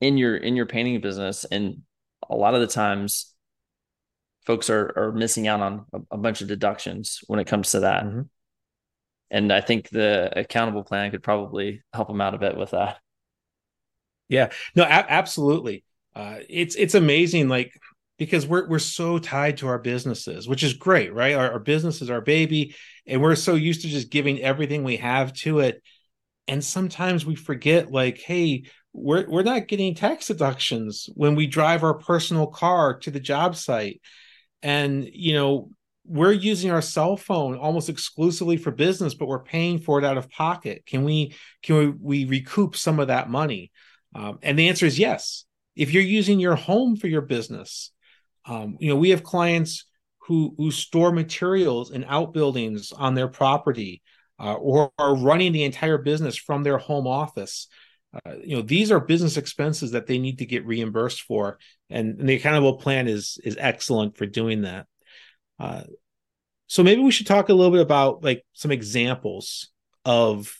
in 0.00 0.16
your 0.16 0.36
in 0.36 0.56
your 0.56 0.66
painting 0.66 1.00
business. 1.00 1.44
And 1.44 1.82
a 2.28 2.34
lot 2.36 2.54
of 2.54 2.60
the 2.60 2.66
times 2.66 3.34
folks 4.46 4.70
are 4.70 4.92
are 4.96 5.12
missing 5.12 5.46
out 5.46 5.60
on 5.60 5.86
a, 5.92 6.00
a 6.12 6.18
bunch 6.18 6.40
of 6.40 6.48
deductions 6.48 7.20
when 7.26 7.40
it 7.40 7.46
comes 7.46 7.72
to 7.72 7.80
that. 7.80 8.04
Mm-hmm. 8.04 8.22
And 9.30 9.52
I 9.52 9.60
think 9.60 9.90
the 9.90 10.32
accountable 10.36 10.82
plan 10.82 11.10
could 11.10 11.22
probably 11.22 11.82
help 11.92 12.08
them 12.08 12.20
out 12.20 12.34
a 12.34 12.38
bit 12.38 12.56
with 12.56 12.70
that. 12.70 12.98
Yeah, 14.28 14.50
no, 14.74 14.84
a- 14.84 14.86
absolutely. 14.86 15.84
Uh, 16.14 16.38
it's 16.48 16.74
it's 16.74 16.94
amazing, 16.94 17.48
like 17.48 17.72
because 18.20 18.46
we're 18.46 18.68
we're 18.68 18.78
so 18.78 19.18
tied 19.18 19.56
to 19.56 19.66
our 19.66 19.78
businesses, 19.78 20.46
which 20.46 20.62
is 20.62 20.74
great, 20.74 21.14
right? 21.14 21.34
Our, 21.34 21.52
our 21.52 21.58
business 21.58 22.02
is 22.02 22.10
our 22.10 22.20
baby, 22.20 22.76
and 23.06 23.22
we're 23.22 23.34
so 23.34 23.54
used 23.54 23.80
to 23.80 23.88
just 23.88 24.10
giving 24.10 24.42
everything 24.42 24.84
we 24.84 24.98
have 24.98 25.32
to 25.36 25.60
it. 25.60 25.82
And 26.46 26.62
sometimes 26.62 27.24
we 27.24 27.34
forget, 27.34 27.90
like, 27.90 28.18
hey, 28.18 28.64
we're 28.92 29.26
we're 29.26 29.42
not 29.42 29.68
getting 29.68 29.94
tax 29.94 30.26
deductions 30.26 31.08
when 31.14 31.34
we 31.34 31.46
drive 31.46 31.82
our 31.82 31.94
personal 31.94 32.46
car 32.46 32.98
to 32.98 33.10
the 33.10 33.20
job 33.20 33.56
site, 33.56 34.02
and 34.62 35.08
you 35.10 35.32
know 35.32 35.70
we're 36.04 36.32
using 36.32 36.70
our 36.70 36.82
cell 36.82 37.16
phone 37.16 37.56
almost 37.56 37.88
exclusively 37.88 38.56
for 38.56 38.70
business 38.72 39.14
but 39.14 39.28
we're 39.28 39.44
paying 39.44 39.78
for 39.78 39.98
it 39.98 40.04
out 40.04 40.16
of 40.18 40.28
pocket 40.30 40.84
can 40.84 41.04
we 41.04 41.34
can 41.62 41.76
we, 41.76 42.24
we 42.24 42.24
recoup 42.24 42.74
some 42.74 42.98
of 42.98 43.08
that 43.08 43.30
money 43.30 43.70
um, 44.14 44.38
and 44.42 44.58
the 44.58 44.68
answer 44.68 44.86
is 44.86 44.98
yes 44.98 45.44
if 45.76 45.92
you're 45.92 46.02
using 46.02 46.40
your 46.40 46.56
home 46.56 46.96
for 46.96 47.06
your 47.06 47.20
business 47.20 47.92
um, 48.46 48.76
you 48.80 48.88
know 48.88 48.96
we 48.96 49.10
have 49.10 49.22
clients 49.22 49.86
who 50.26 50.54
who 50.56 50.70
store 50.70 51.12
materials 51.12 51.90
in 51.90 52.04
outbuildings 52.04 52.92
on 52.92 53.14
their 53.14 53.28
property 53.28 54.02
uh, 54.38 54.54
or 54.54 54.90
are 54.98 55.16
running 55.16 55.52
the 55.52 55.64
entire 55.64 55.98
business 55.98 56.36
from 56.36 56.62
their 56.62 56.78
home 56.78 57.06
office 57.06 57.68
uh, 58.24 58.34
you 58.42 58.56
know 58.56 58.62
these 58.62 58.90
are 58.90 59.00
business 59.00 59.36
expenses 59.36 59.92
that 59.92 60.06
they 60.06 60.18
need 60.18 60.38
to 60.38 60.46
get 60.46 60.66
reimbursed 60.66 61.22
for 61.22 61.58
and, 61.88 62.20
and 62.20 62.28
the 62.28 62.34
accountable 62.34 62.76
plan 62.76 63.08
is 63.08 63.38
is 63.44 63.56
excellent 63.58 64.16
for 64.16 64.26
doing 64.26 64.62
that 64.62 64.86
uh, 65.58 65.82
so 66.70 66.84
maybe 66.84 67.02
we 67.02 67.10
should 67.10 67.26
talk 67.26 67.48
a 67.48 67.52
little 67.52 67.72
bit 67.72 67.80
about 67.80 68.22
like 68.22 68.46
some 68.52 68.70
examples 68.70 69.70
of 70.04 70.56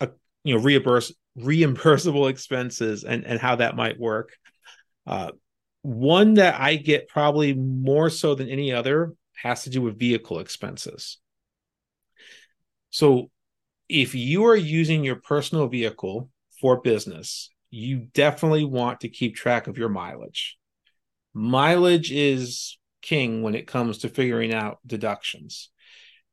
a, 0.00 0.08
you 0.42 0.56
know 0.56 0.60
reimburse 0.60 1.12
reimbursable 1.38 2.28
expenses 2.30 3.04
and 3.04 3.24
and 3.24 3.38
how 3.38 3.54
that 3.54 3.76
might 3.76 3.98
work. 3.98 4.36
Uh, 5.06 5.30
one 5.82 6.34
that 6.34 6.60
I 6.60 6.76
get 6.76 7.08
probably 7.08 7.54
more 7.54 8.08
so 8.08 8.34
than 8.34 8.48
any 8.48 8.72
other 8.72 9.14
has 9.34 9.64
to 9.64 9.70
do 9.70 9.82
with 9.82 9.98
vehicle 9.98 10.38
expenses. 10.38 11.18
So 12.90 13.30
if 13.88 14.14
you 14.14 14.44
are 14.46 14.56
using 14.56 15.04
your 15.04 15.16
personal 15.16 15.66
vehicle 15.66 16.30
for 16.60 16.80
business, 16.80 17.50
you 17.70 18.06
definitely 18.14 18.64
want 18.64 19.00
to 19.00 19.08
keep 19.08 19.34
track 19.34 19.66
of 19.66 19.78
your 19.78 19.88
mileage. 19.88 20.56
Mileage 21.34 22.12
is 22.12 22.78
king 23.00 23.42
when 23.42 23.54
it 23.54 23.66
comes 23.66 23.98
to 23.98 24.08
figuring 24.08 24.54
out 24.54 24.78
deductions. 24.86 25.70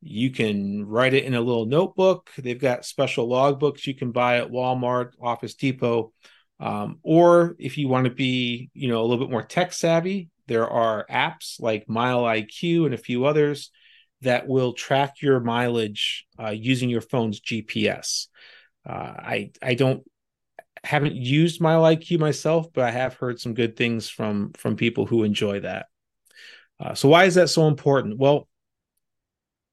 You 0.01 0.31
can 0.31 0.85
write 0.85 1.13
it 1.13 1.25
in 1.25 1.33
a 1.33 1.41
little 1.41 1.65
notebook. 1.65 2.29
They've 2.37 2.59
got 2.59 2.85
special 2.85 3.27
logbooks 3.27 3.87
you 3.87 3.95
can 3.95 4.11
buy 4.11 4.37
at 4.37 4.51
Walmart, 4.51 5.11
Office 5.21 5.55
Depot. 5.55 6.13
Um, 6.59 6.99
or 7.03 7.55
if 7.57 7.77
you 7.77 7.87
want 7.87 8.05
to 8.05 8.11
be, 8.11 8.69
you 8.73 8.89
know, 8.89 8.99
a 8.99 9.05
little 9.05 9.25
bit 9.25 9.31
more 9.31 9.43
tech 9.43 9.71
savvy, 9.71 10.29
there 10.47 10.67
are 10.67 11.05
apps 11.09 11.61
like 11.61 11.87
Mile 11.87 12.23
IQ 12.23 12.85
and 12.85 12.93
a 12.93 12.97
few 12.97 13.25
others 13.25 13.71
that 14.21 14.47
will 14.47 14.73
track 14.73 15.21
your 15.21 15.39
mileage 15.39 16.25
uh, 16.41 16.49
using 16.49 16.89
your 16.89 17.01
phone's 17.01 17.39
GPS. 17.39 18.27
Uh, 18.87 19.13
I 19.17 19.51
I 19.61 19.75
don't 19.75 20.03
haven't 20.83 21.15
used 21.15 21.61
Mile 21.61 21.83
IQ 21.83 22.19
myself, 22.19 22.67
but 22.73 22.83
I 22.83 22.91
have 22.91 23.13
heard 23.13 23.39
some 23.39 23.53
good 23.53 23.75
things 23.75 24.09
from 24.09 24.51
from 24.53 24.75
people 24.75 25.05
who 25.05 25.23
enjoy 25.23 25.61
that. 25.61 25.85
Uh, 26.79 26.93
so 26.93 27.09
why 27.09 27.25
is 27.25 27.35
that 27.35 27.49
so 27.49 27.67
important? 27.67 28.17
Well, 28.17 28.47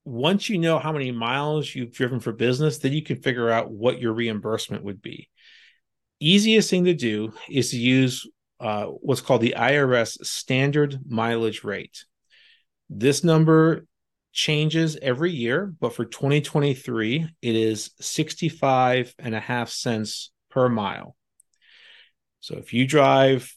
once 0.05 0.49
you 0.49 0.57
know 0.57 0.79
how 0.79 0.91
many 0.91 1.11
miles 1.11 1.73
you've 1.73 1.93
driven 1.93 2.19
for 2.19 2.31
business, 2.31 2.77
then 2.77 2.93
you 2.93 3.01
can 3.01 3.17
figure 3.21 3.49
out 3.49 3.71
what 3.71 3.99
your 3.99 4.13
reimbursement 4.13 4.83
would 4.83 5.01
be. 5.01 5.29
Easiest 6.19 6.69
thing 6.69 6.85
to 6.85 6.93
do 6.93 7.33
is 7.49 7.71
to 7.71 7.77
use 7.77 8.27
uh, 8.59 8.85
what's 8.85 9.21
called 9.21 9.41
the 9.41 9.55
IRS 9.57 10.23
standard 10.25 10.99
mileage 11.07 11.63
rate. 11.63 12.03
This 12.89 13.23
number 13.23 13.85
changes 14.33 14.97
every 15.01 15.31
year, 15.31 15.73
but 15.79 15.93
for 15.93 16.03
2023, 16.05 17.27
it 17.41 17.55
is 17.55 17.91
65 17.99 19.15
and 19.19 19.35
a 19.35 19.39
half 19.39 19.69
cents 19.69 20.31
per 20.49 20.67
mile. 20.69 21.15
So 22.39 22.55
if 22.55 22.73
you 22.73 22.87
drive 22.87 23.53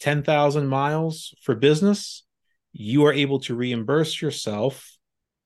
10,000 0.00 0.66
miles 0.66 1.34
for 1.42 1.54
business, 1.54 2.24
you 2.72 3.06
are 3.06 3.12
able 3.12 3.38
to 3.40 3.54
reimburse 3.54 4.22
yourself 4.22 4.96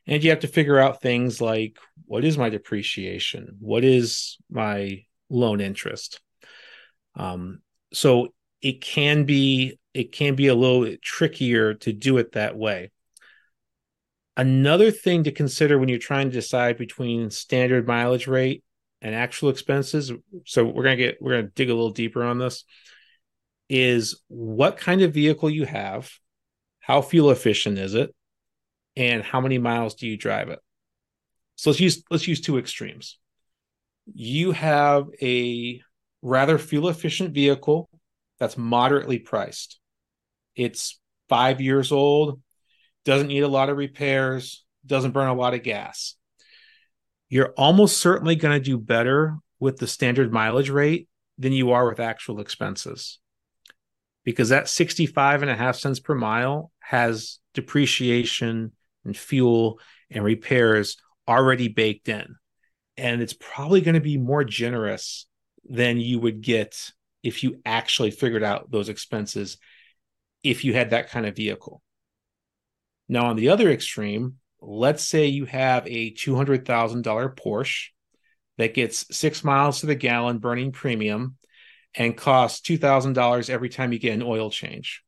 And 0.05 0.25
you 0.25 0.31
have 0.31 0.41
to 0.41 0.49
figure 0.49 0.77
out 0.77 1.01
things 1.01 1.41
like 1.41 1.79
what 2.07 2.25
is 2.25 2.37
my 2.37 2.49
depreciation? 2.49 3.59
What 3.61 3.85
is 3.85 4.39
my 4.51 5.05
loan 5.31 5.61
interest? 5.61 6.21
Um, 7.15 7.61
so 7.93 8.35
it 8.61 8.81
can 8.81 9.23
be 9.23 9.79
it 9.95 10.11
can 10.11 10.35
be 10.35 10.49
a 10.49 10.55
little 10.57 10.97
trickier 11.01 11.75
to 11.75 11.93
do 11.93 12.19
it 12.19 12.33
that 12.33 12.57
way. 12.57 12.91
Another 14.37 14.91
thing 14.91 15.23
to 15.23 15.31
consider 15.31 15.79
when 15.79 15.89
you're 15.89 15.99
trying 15.99 16.31
to 16.31 16.35
decide 16.35 16.77
between 16.77 17.31
standard 17.31 17.87
mileage 17.87 18.27
rate 18.27 18.64
and 19.05 19.15
actual 19.15 19.51
expenses 19.51 20.11
so 20.45 20.65
we're 20.65 20.83
going 20.83 20.99
to 20.99 21.05
get 21.05 21.23
we're 21.23 21.33
going 21.33 21.45
to 21.45 21.53
dig 21.53 21.71
a 21.71 21.75
little 21.75 21.91
deeper 21.91 22.25
on 22.25 22.39
this 22.39 22.65
is 23.69 24.21
what 24.27 24.77
kind 24.77 25.03
of 25.03 25.15
vehicle 25.15 25.49
you 25.49 25.65
have 25.65 26.11
how 26.81 27.01
fuel 27.01 27.31
efficient 27.31 27.79
is 27.79 27.95
it 27.95 28.13
and 28.97 29.23
how 29.23 29.41
many 29.41 29.59
miles 29.59 29.95
do 29.95 30.07
you 30.07 30.17
drive 30.17 30.49
it? 30.49 30.61
So 31.57 31.71
let's 31.71 31.81
use 31.81 32.03
let's 32.11 32.29
use 32.29 32.41
two 32.41 32.59
extremes. 32.59 33.19
You 34.13 34.53
have 34.53 35.07
a 35.23 35.81
rather 36.23 36.59
fuel 36.59 36.89
efficient 36.89 37.33
vehicle 37.33 37.89
that's 38.39 38.59
moderately 38.59 39.19
priced. 39.19 39.79
It's 40.57 41.01
5 41.29 41.61
years 41.61 41.91
old 41.91 42.41
doesn't 43.05 43.29
need 43.29 43.41
a 43.41 43.49
lot 43.49 43.71
of 43.71 43.77
repairs 43.77 44.65
doesn't 44.85 45.13
burn 45.13 45.29
a 45.29 45.35
lot 45.35 45.55
of 45.55 45.63
gas 45.63 46.17
you're 47.35 47.53
almost 47.57 47.99
certainly 47.99 48.37
going 48.37 48.57
to 48.57 48.65
do 48.65 48.79
better 48.79 49.37
with 49.59 49.79
the 49.79 49.89
standard 49.89 50.33
mileage 50.33 50.71
rate 50.71 51.09
than 51.37 51.53
you 51.53 51.73
are 51.73 51.89
with 51.89 51.99
actual 51.99 52.39
expenses. 52.39 53.19
Because 54.23 54.51
that 54.51 54.69
65 54.69 55.43
and 55.43 55.51
a 55.51 55.57
half 55.57 55.75
cents 55.75 55.99
per 55.99 56.15
mile 56.15 56.71
has 56.79 57.41
depreciation 57.53 58.71
and 59.05 59.17
fuel 59.17 59.81
and 60.13 60.23
repairs 60.23 60.97
already 61.27 61.67
baked 61.67 62.09
in. 62.09 62.37
And 62.97 63.21
it's 63.21 63.35
probably 63.41 63.81
going 63.81 63.97
to 63.97 64.01
be 64.01 64.17
more 64.17 64.45
generous 64.45 65.27
than 65.69 65.99
you 65.99 66.21
would 66.21 66.41
get 66.41 66.93
if 67.25 67.43
you 67.43 67.61
actually 67.67 68.13
figured 68.13 68.45
out 68.45 68.71
those 68.71 68.89
expenses 68.89 69.59
if 70.45 70.65
you 70.65 70.73
had 70.73 70.91
that 70.91 71.11
kind 71.11 71.27
of 71.27 71.35
vehicle. 71.35 71.83
Now 73.09 73.27
on 73.27 73.35
the 73.35 73.49
other 73.49 73.71
extreme 73.71 74.37
let's 74.67 75.05
say 75.05 75.27
you 75.27 75.45
have 75.47 75.87
a 75.87 76.13
$200,000 76.13 77.37
Porsche 77.37 77.89
that 78.59 78.75
gets 78.75 79.07
six 79.17 79.43
miles 79.45 79.81
to 79.81 79.87
the 79.87 79.95
gallon 79.95 80.39
burning 80.39 80.73
premium 80.73 81.37
and 81.95 82.17
costs 82.17 82.67
$2,000 82.69 83.51
every 83.51 83.69
time 83.69 83.93
you 83.93 83.99
get 83.99 84.15
an 84.15 84.23
oil 84.23 84.51
change. 84.51 85.03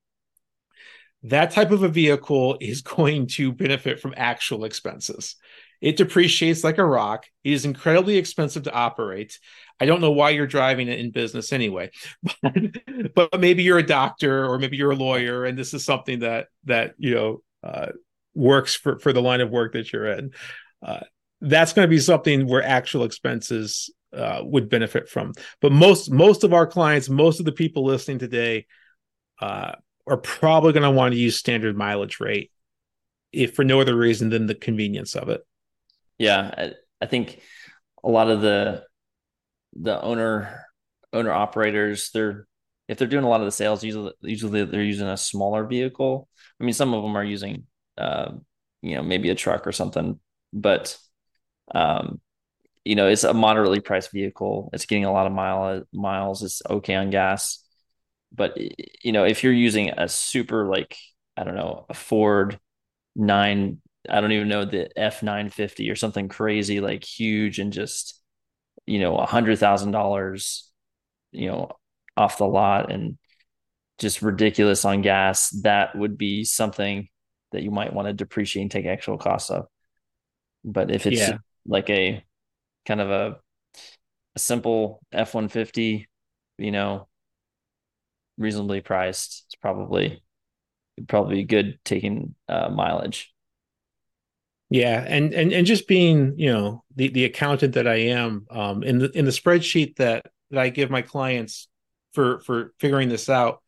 That 1.25 1.51
type 1.51 1.71
of 1.71 1.83
a 1.83 1.88
vehicle 1.88 2.59
is 2.61 2.83
going 2.83 3.29
to 3.29 3.53
benefit 3.53 4.01
from 4.01 4.14
actual 4.16 4.64
expenses. 4.64 5.37
It 5.81 5.97
depreciates 5.97 6.64
like 6.64 6.79
a 6.79 6.85
rock. 6.85 7.27
It 7.45 7.53
is 7.53 7.66
incredibly 7.66 8.16
expensive 8.16 8.62
to 8.64 8.73
operate. 8.73 9.38
I 9.79 9.85
don't 9.85 10.01
know 10.01 10.11
why 10.11 10.31
you're 10.31 10.47
driving 10.47 10.88
it 10.88 10.99
in 10.99 11.11
business 11.11 11.53
anyway, 11.53 11.90
but, 12.42 13.14
but 13.14 13.40
maybe 13.40 13.62
you're 13.62 13.79
a 13.79 13.87
doctor 13.87 14.47
or 14.47 14.59
maybe 14.59 14.79
you're 14.79 14.92
a 14.92 14.97
lawyer, 14.97 15.45
and 15.45 15.59
this 15.59 15.75
is 15.75 15.85
something 15.85 16.21
that 16.21 16.47
that 16.64 16.95
you 16.97 17.14
know 17.14 17.42
uh, 17.62 17.88
works 18.37 18.75
for 18.75 18.99
for 18.99 19.12
the 19.12 19.22
line 19.22 19.40
of 19.40 19.51
work 19.51 19.72
that 19.72 19.92
you're 19.92 20.07
in. 20.12 20.33
Uh, 20.85 21.01
that's 21.40 21.72
going 21.72 21.87
to 21.87 21.90
be 21.90 21.99
something 21.99 22.46
where 22.46 22.62
actual 22.62 23.05
expenses 23.05 23.92
uh, 24.14 24.40
would 24.42 24.68
benefit 24.68 25.09
from. 25.09 25.33
But 25.61 25.72
most 25.72 26.11
most 26.11 26.44
of 26.44 26.53
our 26.53 26.66
clients, 26.66 27.09
most 27.09 27.40
of 27.40 27.46
the 27.46 27.53
people 27.53 27.85
listening 27.85 28.18
today, 28.18 28.66
uh, 29.40 29.72
are 30.07 30.16
probably 30.16 30.72
going 30.72 30.83
to 30.83 30.90
want 30.90 31.12
to 31.12 31.20
use 31.20 31.37
standard 31.37 31.77
mileage 31.77 32.20
rate, 32.20 32.53
if 33.33 33.55
for 33.55 33.64
no 33.64 33.81
other 33.81 33.96
reason 33.96 34.31
than 34.31 34.46
the 34.46 34.55
convenience 34.55 35.16
of 35.16 35.29
it. 35.29 35.40
Yeah, 36.18 36.55
I, 36.57 36.72
I 37.01 37.07
think 37.07 37.40
a 38.05 38.09
lot 38.11 38.31
of 38.31 38.40
the 38.40 38.85
the 39.75 40.01
owner 40.01 40.64
owner 41.12 41.33
operators, 41.33 42.11
they're 42.12 42.46
if 42.88 42.99
they're 42.99 43.09
doing 43.09 43.25
a 43.25 43.29
lot 43.29 43.40
of 43.40 43.46
the 43.46 43.53
sales, 43.53 43.83
usually 43.83 44.12
usually 44.22 44.64
they're 44.64 44.83
using 44.83 45.09
a 45.09 45.16
smaller 45.16 45.64
vehicle. 45.64 46.29
I 46.61 46.64
mean, 46.64 46.75
some 46.75 46.94
of 46.94 47.03
them 47.03 47.16
are 47.16 47.25
using 47.25 47.64
uh, 47.99 48.33
you 48.83 48.97
know, 48.97 49.03
maybe 49.03 49.31
a 49.31 49.35
truck 49.35 49.67
or 49.67 49.73
something. 49.73 50.21
But, 50.53 50.97
um, 51.75 52.21
you 52.85 52.95
know, 52.95 53.09
it's 53.09 53.25
a 53.25 53.35
moderately 53.35 53.81
priced 53.81 54.13
vehicle. 54.13 54.71
It's 54.73 54.87
getting 54.87 55.05
a 55.05 55.13
lot 55.13 55.27
of 55.27 55.33
mile 55.33 55.83
miles. 55.93 56.43
It's 56.43 56.63
okay 56.69 56.95
on 56.95 57.11
gas. 57.11 57.65
But 58.35 58.57
you 59.05 59.13
know, 59.13 59.25
if 59.25 59.43
you're 59.45 59.53
using 59.53 59.91
a 59.91 60.09
super 60.09 60.67
like 60.67 60.97
I 61.37 61.45
don't 61.45 61.57
know 61.57 61.87
a 61.89 61.95
Ford 61.95 62.59
nine, 63.17 63.81
I 64.09 64.21
don't 64.21 64.33
even 64.33 64.49
know 64.49 64.65
the 64.65 64.91
F 64.99 65.23
nine 65.23 65.51
fifty 65.51 65.91
or 65.91 65.97
something 65.97 66.29
crazy 66.29 66.81
like 66.81 67.05
huge 67.05 67.59
and 67.59 67.73
just 67.73 68.21
you 68.87 69.01
know 69.01 69.17
a 69.19 69.27
hundred 69.27 69.59
thousand 69.59 69.93
dollars, 69.93 70.71
you 71.33 71.49
know, 71.49 71.71
off 72.17 72.39
the 72.39 72.47
lot 72.47 72.93
and 72.93 73.19
just 73.99 74.23
ridiculous 74.23 74.85
on 74.85 75.03
gas, 75.03 75.51
that 75.63 75.97
would 75.97 76.19
be 76.19 76.45
something 76.45 77.09
that 77.57 77.62
you 77.62 77.71
might 77.71 77.92
want 77.92 78.07
to 78.07 78.12
depreciate 78.12 78.62
and 78.62 78.71
take 78.71 78.87
actual 78.87 79.19
costs 79.19 79.51
of. 79.51 79.66
But 80.64 80.90
if 80.90 81.07
it's 81.07 81.21
yeah. 81.21 81.38
like 81.66 81.90
a 81.90 82.23
kind 82.85 83.01
of 83.01 83.11
a, 83.11 83.37
a 84.35 84.38
simple 84.38 85.01
F 85.11 85.35
one 85.35 85.49
fifty, 85.49 86.09
you 86.59 86.71
know, 86.71 87.09
reasonably 88.37 88.83
priced, 88.83 89.45
it's 89.47 89.55
probably 89.55 90.23
probably 91.09 91.45
good 91.45 91.79
taking 91.85 92.35
uh, 92.49 92.69
mileage. 92.69 93.33
Yeah, 94.69 95.05
and 95.07 95.33
and 95.33 95.53
and 95.53 95.66
just 95.66 95.88
being 95.88 96.35
you 96.37 96.53
know 96.53 96.85
the 96.95 97.09
the 97.09 97.25
accountant 97.25 97.75
that 97.75 97.87
I 97.87 97.97
am, 97.97 98.47
um, 98.51 98.83
in 98.83 98.99
the 98.99 99.11
in 99.16 99.25
the 99.25 99.31
spreadsheet 99.31 99.97
that 99.97 100.27
that 100.51 100.61
I 100.61 100.69
give 100.69 100.90
my 100.90 101.03
clients 101.03 101.69
for 102.12 102.40
for 102.40 102.75
figuring 102.81 103.09
this 103.09 103.29
out, 103.29 103.62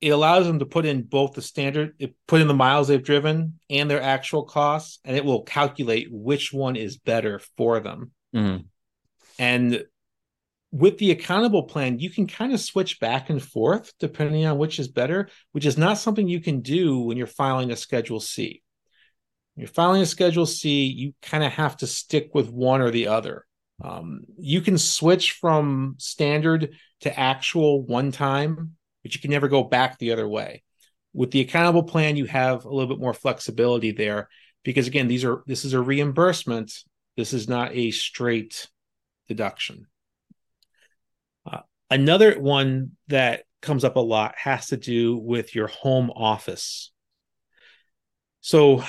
it 0.00 0.10
allows 0.10 0.46
them 0.46 0.58
to 0.58 0.66
put 0.66 0.84
in 0.84 1.02
both 1.02 1.32
the 1.32 1.42
standard, 1.42 1.94
put 2.28 2.40
in 2.40 2.48
the 2.48 2.54
miles 2.54 2.88
they've 2.88 3.02
driven 3.02 3.58
and 3.70 3.90
their 3.90 4.02
actual 4.02 4.44
costs, 4.44 4.98
and 5.04 5.16
it 5.16 5.24
will 5.24 5.42
calculate 5.42 6.08
which 6.10 6.52
one 6.52 6.76
is 6.76 6.98
better 6.98 7.40
for 7.56 7.80
them. 7.80 8.10
Mm-hmm. 8.34 8.64
And 9.38 9.84
with 10.72 10.98
the 10.98 11.10
accountable 11.10 11.62
plan, 11.62 11.98
you 11.98 12.10
can 12.10 12.26
kind 12.26 12.52
of 12.52 12.60
switch 12.60 13.00
back 13.00 13.30
and 13.30 13.42
forth 13.42 13.92
depending 13.98 14.44
on 14.44 14.58
which 14.58 14.78
is 14.78 14.88
better, 14.88 15.28
which 15.52 15.64
is 15.64 15.78
not 15.78 15.98
something 15.98 16.28
you 16.28 16.40
can 16.40 16.60
do 16.60 17.00
when 17.00 17.16
you're 17.16 17.26
filing 17.26 17.70
a 17.70 17.76
Schedule 17.76 18.20
C. 18.20 18.62
You're 19.56 19.68
filing 19.68 20.02
a 20.02 20.06
Schedule 20.06 20.44
C, 20.44 20.84
you 20.84 21.14
kind 21.22 21.42
of 21.42 21.52
have 21.52 21.78
to 21.78 21.86
stick 21.86 22.30
with 22.34 22.50
one 22.50 22.82
or 22.82 22.90
the 22.90 23.08
other. 23.08 23.46
Um, 23.82 24.22
you 24.38 24.60
can 24.60 24.76
switch 24.76 25.32
from 25.32 25.94
standard 25.98 26.74
to 27.00 27.18
actual 27.18 27.82
one 27.82 28.12
time, 28.12 28.76
but 29.06 29.14
you 29.14 29.20
can 29.20 29.30
never 29.30 29.46
go 29.46 29.62
back 29.62 29.98
the 29.98 30.10
other 30.10 30.26
way. 30.26 30.64
With 31.14 31.30
the 31.30 31.40
accountable 31.40 31.84
plan, 31.84 32.16
you 32.16 32.24
have 32.24 32.64
a 32.64 32.68
little 32.68 32.88
bit 32.88 33.00
more 33.00 33.14
flexibility 33.14 33.92
there 33.92 34.28
because 34.64 34.88
again, 34.88 35.06
these 35.06 35.24
are 35.24 35.44
this 35.46 35.64
is 35.64 35.74
a 35.74 35.80
reimbursement. 35.80 36.72
This 37.16 37.32
is 37.32 37.48
not 37.48 37.72
a 37.72 37.92
straight 37.92 38.66
deduction. 39.28 39.86
Uh, 41.48 41.60
another 41.88 42.40
one 42.40 42.96
that 43.06 43.44
comes 43.62 43.84
up 43.84 43.94
a 43.94 44.00
lot 44.00 44.34
has 44.38 44.66
to 44.66 44.76
do 44.76 45.16
with 45.16 45.54
your 45.54 45.68
home 45.68 46.10
office. 46.10 46.90
So, 48.40 48.82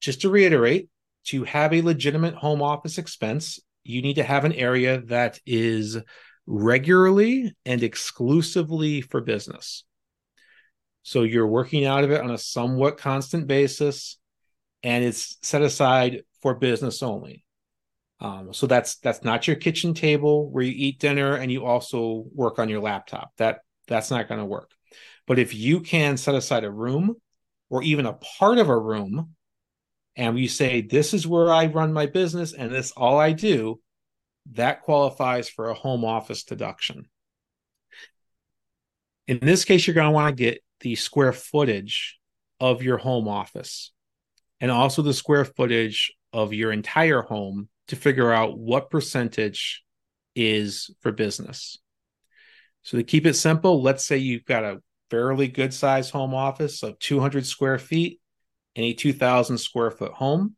just 0.00 0.22
to 0.22 0.30
reiterate, 0.30 0.88
to 1.26 1.44
have 1.44 1.74
a 1.74 1.82
legitimate 1.82 2.36
home 2.36 2.62
office 2.62 2.96
expense, 2.96 3.60
you 3.84 4.00
need 4.00 4.14
to 4.14 4.24
have 4.24 4.46
an 4.46 4.54
area 4.54 5.02
that 5.08 5.38
is 5.44 5.98
regularly 6.50 7.54
and 7.66 7.82
exclusively 7.82 9.02
for 9.02 9.20
business. 9.20 9.84
So 11.02 11.22
you're 11.22 11.46
working 11.46 11.84
out 11.84 12.04
of 12.04 12.10
it 12.10 12.22
on 12.22 12.30
a 12.30 12.38
somewhat 12.38 12.96
constant 12.96 13.46
basis, 13.46 14.18
and 14.82 15.04
it's 15.04 15.36
set 15.42 15.60
aside 15.62 16.22
for 16.40 16.54
business 16.54 17.02
only. 17.02 17.44
Um, 18.20 18.52
so 18.52 18.66
that's 18.66 18.96
that's 18.96 19.22
not 19.22 19.46
your 19.46 19.56
kitchen 19.56 19.94
table 19.94 20.50
where 20.50 20.64
you 20.64 20.72
eat 20.74 20.98
dinner 20.98 21.36
and 21.36 21.52
you 21.52 21.64
also 21.64 22.24
work 22.34 22.58
on 22.58 22.68
your 22.68 22.80
laptop. 22.80 23.30
That 23.36 23.60
that's 23.86 24.10
not 24.10 24.28
going 24.28 24.40
to 24.40 24.46
work. 24.46 24.70
But 25.26 25.38
if 25.38 25.54
you 25.54 25.80
can 25.80 26.16
set 26.16 26.34
aside 26.34 26.64
a 26.64 26.70
room 26.70 27.16
or 27.68 27.82
even 27.82 28.06
a 28.06 28.14
part 28.14 28.58
of 28.58 28.70
a 28.70 28.78
room 28.78 29.34
and 30.16 30.38
you 30.38 30.48
say 30.48 30.80
this 30.80 31.12
is 31.14 31.26
where 31.26 31.52
I 31.52 31.66
run 31.66 31.92
my 31.92 32.06
business 32.06 32.54
and 32.54 32.72
this 32.72 32.90
all 32.92 33.18
I 33.18 33.32
do, 33.32 33.80
that 34.52 34.82
qualifies 34.82 35.48
for 35.48 35.68
a 35.68 35.74
home 35.74 36.04
office 36.04 36.44
deduction. 36.44 37.06
In 39.26 39.38
this 39.40 39.64
case, 39.64 39.86
you're 39.86 39.94
going 39.94 40.06
to 40.06 40.12
want 40.12 40.36
to 40.36 40.42
get 40.42 40.62
the 40.80 40.94
square 40.94 41.32
footage 41.32 42.18
of 42.60 42.82
your 42.82 42.96
home 42.96 43.28
office 43.28 43.92
and 44.60 44.70
also 44.70 45.02
the 45.02 45.12
square 45.12 45.44
footage 45.44 46.12
of 46.32 46.52
your 46.52 46.72
entire 46.72 47.22
home 47.22 47.68
to 47.88 47.96
figure 47.96 48.32
out 48.32 48.58
what 48.58 48.90
percentage 48.90 49.82
is 50.34 50.90
for 51.00 51.12
business. 51.12 51.78
So 52.82 52.96
to 52.96 53.04
keep 53.04 53.26
it 53.26 53.34
simple, 53.34 53.82
let's 53.82 54.06
say 54.06 54.18
you've 54.18 54.44
got 54.44 54.64
a 54.64 54.80
fairly 55.10 55.48
good 55.48 55.74
size 55.74 56.10
home 56.10 56.34
office 56.34 56.82
of 56.82 56.98
200 56.98 57.46
square 57.46 57.78
feet 57.78 58.20
in 58.74 58.84
a 58.84 58.92
2000 58.94 59.58
square 59.58 59.90
foot 59.90 60.12
home. 60.12 60.54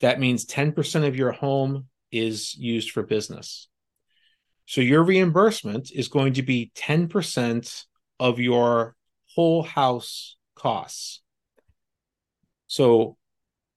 That 0.00 0.20
means 0.20 0.46
10% 0.46 1.06
of 1.06 1.16
your 1.16 1.32
home 1.32 1.86
is 2.12 2.54
used 2.56 2.90
for 2.90 3.02
business. 3.02 3.68
So 4.66 4.80
your 4.80 5.02
reimbursement 5.02 5.90
is 5.92 6.08
going 6.08 6.34
to 6.34 6.42
be 6.42 6.70
10% 6.76 7.84
of 8.20 8.38
your 8.38 8.94
whole 9.34 9.62
house 9.62 10.36
costs. 10.54 11.22
So 12.66 13.16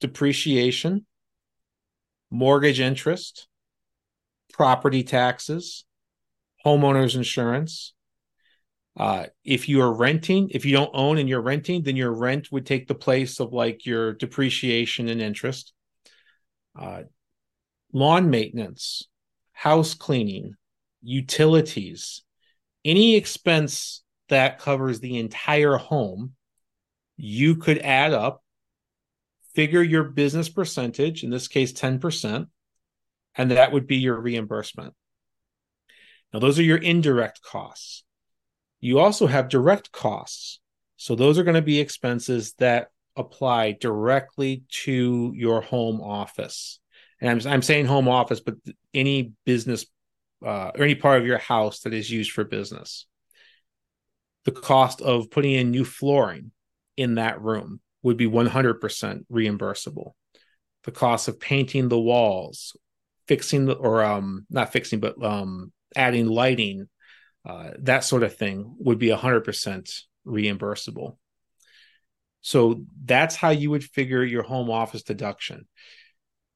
depreciation, 0.01 1.05
mortgage 2.29 2.79
interest, 2.79 3.47
property 4.53 5.03
taxes, 5.03 5.85
homeowners 6.65 7.15
insurance. 7.15 7.93
Uh, 8.95 9.25
if 9.43 9.67
you 9.67 9.81
are 9.81 9.91
renting, 9.91 10.49
if 10.51 10.65
you 10.65 10.73
don't 10.73 10.91
own 10.93 11.17
and 11.17 11.27
you're 11.27 11.41
renting, 11.41 11.81
then 11.81 11.95
your 11.95 12.13
rent 12.13 12.51
would 12.51 12.65
take 12.65 12.87
the 12.87 12.93
place 12.93 13.39
of 13.39 13.51
like 13.51 13.85
your 13.85 14.13
depreciation 14.13 15.09
and 15.09 15.21
interest. 15.21 15.73
Uh, 16.79 17.03
lawn 17.93 18.29
maintenance, 18.29 19.07
house 19.51 19.93
cleaning, 19.93 20.55
utilities, 21.01 22.23
any 22.83 23.15
expense 23.15 24.03
that 24.29 24.59
covers 24.59 24.99
the 24.99 25.19
entire 25.19 25.77
home, 25.77 26.33
you 27.15 27.55
could 27.55 27.77
add 27.77 28.13
up, 28.13 28.43
figure 29.53 29.83
your 29.83 30.03
business 30.03 30.49
percentage, 30.49 31.23
in 31.23 31.29
this 31.29 31.47
case, 31.47 31.71
10%, 31.71 32.47
and 33.35 33.51
that 33.51 33.71
would 33.71 33.87
be 33.87 33.97
your 33.97 34.19
reimbursement. 34.19 34.93
Now, 36.33 36.39
those 36.39 36.57
are 36.57 36.63
your 36.63 36.77
indirect 36.77 37.41
costs. 37.43 38.03
You 38.81 38.99
also 38.99 39.27
have 39.27 39.49
direct 39.49 39.91
costs. 39.91 40.59
So, 40.97 41.15
those 41.15 41.37
are 41.37 41.43
going 41.43 41.55
to 41.55 41.61
be 41.61 41.79
expenses 41.79 42.53
that 42.57 42.87
apply 43.15 43.73
directly 43.73 44.63
to 44.69 45.31
your 45.35 45.61
home 45.61 46.01
office 46.01 46.79
and 47.23 47.41
I'm, 47.41 47.51
I'm 47.51 47.61
saying 47.61 47.85
home 47.85 48.09
office, 48.09 48.41
but 48.41 48.55
any 48.93 49.31
business 49.45 49.85
uh, 50.45 50.71
or 50.75 50.83
any 50.83 50.95
part 50.95 51.21
of 51.21 51.25
your 51.25 51.37
house 51.37 51.79
that 51.81 51.93
is 51.93 52.11
used 52.11 52.31
for 52.31 52.43
business. 52.43 53.07
The 54.43 54.51
cost 54.51 55.01
of 55.01 55.31
putting 55.31 55.53
in 55.53 55.71
new 55.71 55.85
flooring 55.85 56.51
in 56.97 57.15
that 57.15 57.41
room 57.41 57.79
would 58.03 58.17
be 58.17 58.27
100% 58.27 59.25
reimbursable. 59.31 60.11
The 60.83 60.91
cost 60.91 61.29
of 61.29 61.39
painting 61.39 61.87
the 61.87 61.99
walls, 61.99 62.75
fixing 63.29 63.67
the, 63.67 63.73
or 63.75 64.03
um, 64.03 64.45
not 64.49 64.73
fixing, 64.73 64.99
but 64.99 65.15
um, 65.23 65.71
adding 65.95 66.27
lighting, 66.27 66.89
uh, 67.45 67.69
that 67.79 68.03
sort 68.03 68.23
of 68.23 68.35
thing 68.35 68.75
would 68.79 68.99
be 68.99 69.07
100% 69.07 70.01
reimbursable. 70.27 71.15
So 72.41 72.83
that's 73.05 73.37
how 73.37 73.51
you 73.51 73.69
would 73.69 73.85
figure 73.85 74.25
your 74.25 74.43
home 74.43 74.69
office 74.69 75.03
deduction. 75.03 75.65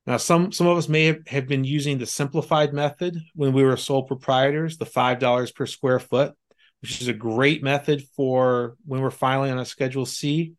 Now, 0.07 0.15
some 0.15 0.53
some 0.53 0.67
of 0.67 0.77
us 0.77 0.87
may 0.87 1.03
have, 1.05 1.27
have 1.27 1.47
been 1.47 1.65
using 1.65 1.97
the 1.97 2.05
simplified 2.05 2.73
method 2.73 3.17
when 3.35 3.51
we 3.51 3.61
were 3.61 3.75
sole 3.75 4.03
proprietors, 4.03 4.77
the 4.77 4.85
five 4.85 5.19
dollars 5.19 5.51
per 5.51 5.65
square 5.65 5.99
foot, 5.99 6.33
which 6.81 7.01
is 7.01 7.09
a 7.09 7.13
great 7.13 7.61
method 7.61 8.03
for 8.15 8.77
when 8.85 9.01
we're 9.01 9.11
filing 9.11 9.51
on 9.51 9.59
a 9.59 9.65
Schedule 9.65 10.05
C. 10.05 10.53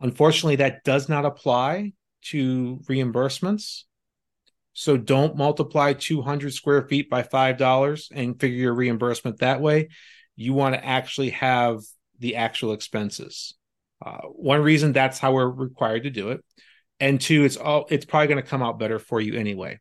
Unfortunately, 0.00 0.56
that 0.56 0.82
does 0.82 1.08
not 1.08 1.24
apply 1.24 1.92
to 2.22 2.80
reimbursements. 2.88 3.84
So 4.72 4.96
don't 4.96 5.36
multiply 5.36 5.92
200 5.92 6.52
square 6.52 6.82
feet 6.82 7.10
by 7.10 7.22
$5 7.22 8.08
and 8.12 8.40
figure 8.40 8.58
your 8.58 8.74
reimbursement 8.74 9.38
that 9.38 9.60
way. 9.60 9.88
You 10.36 10.52
want 10.52 10.76
to 10.76 10.84
actually 10.84 11.30
have 11.30 11.80
the 12.20 12.36
actual 12.36 12.72
expenses. 12.72 13.54
Uh, 14.04 14.18
one 14.28 14.62
reason 14.62 14.92
that's 14.92 15.18
how 15.18 15.32
we're 15.32 15.48
required 15.48 16.04
to 16.04 16.10
do 16.10 16.30
it 16.30 16.44
and 17.00 17.20
two, 17.20 17.44
it's 17.44 17.56
all 17.56 17.86
it's 17.90 18.04
probably 18.04 18.28
going 18.28 18.42
to 18.42 18.48
come 18.48 18.62
out 18.62 18.78
better 18.78 18.98
for 18.98 19.20
you 19.20 19.38
anyway. 19.38 19.78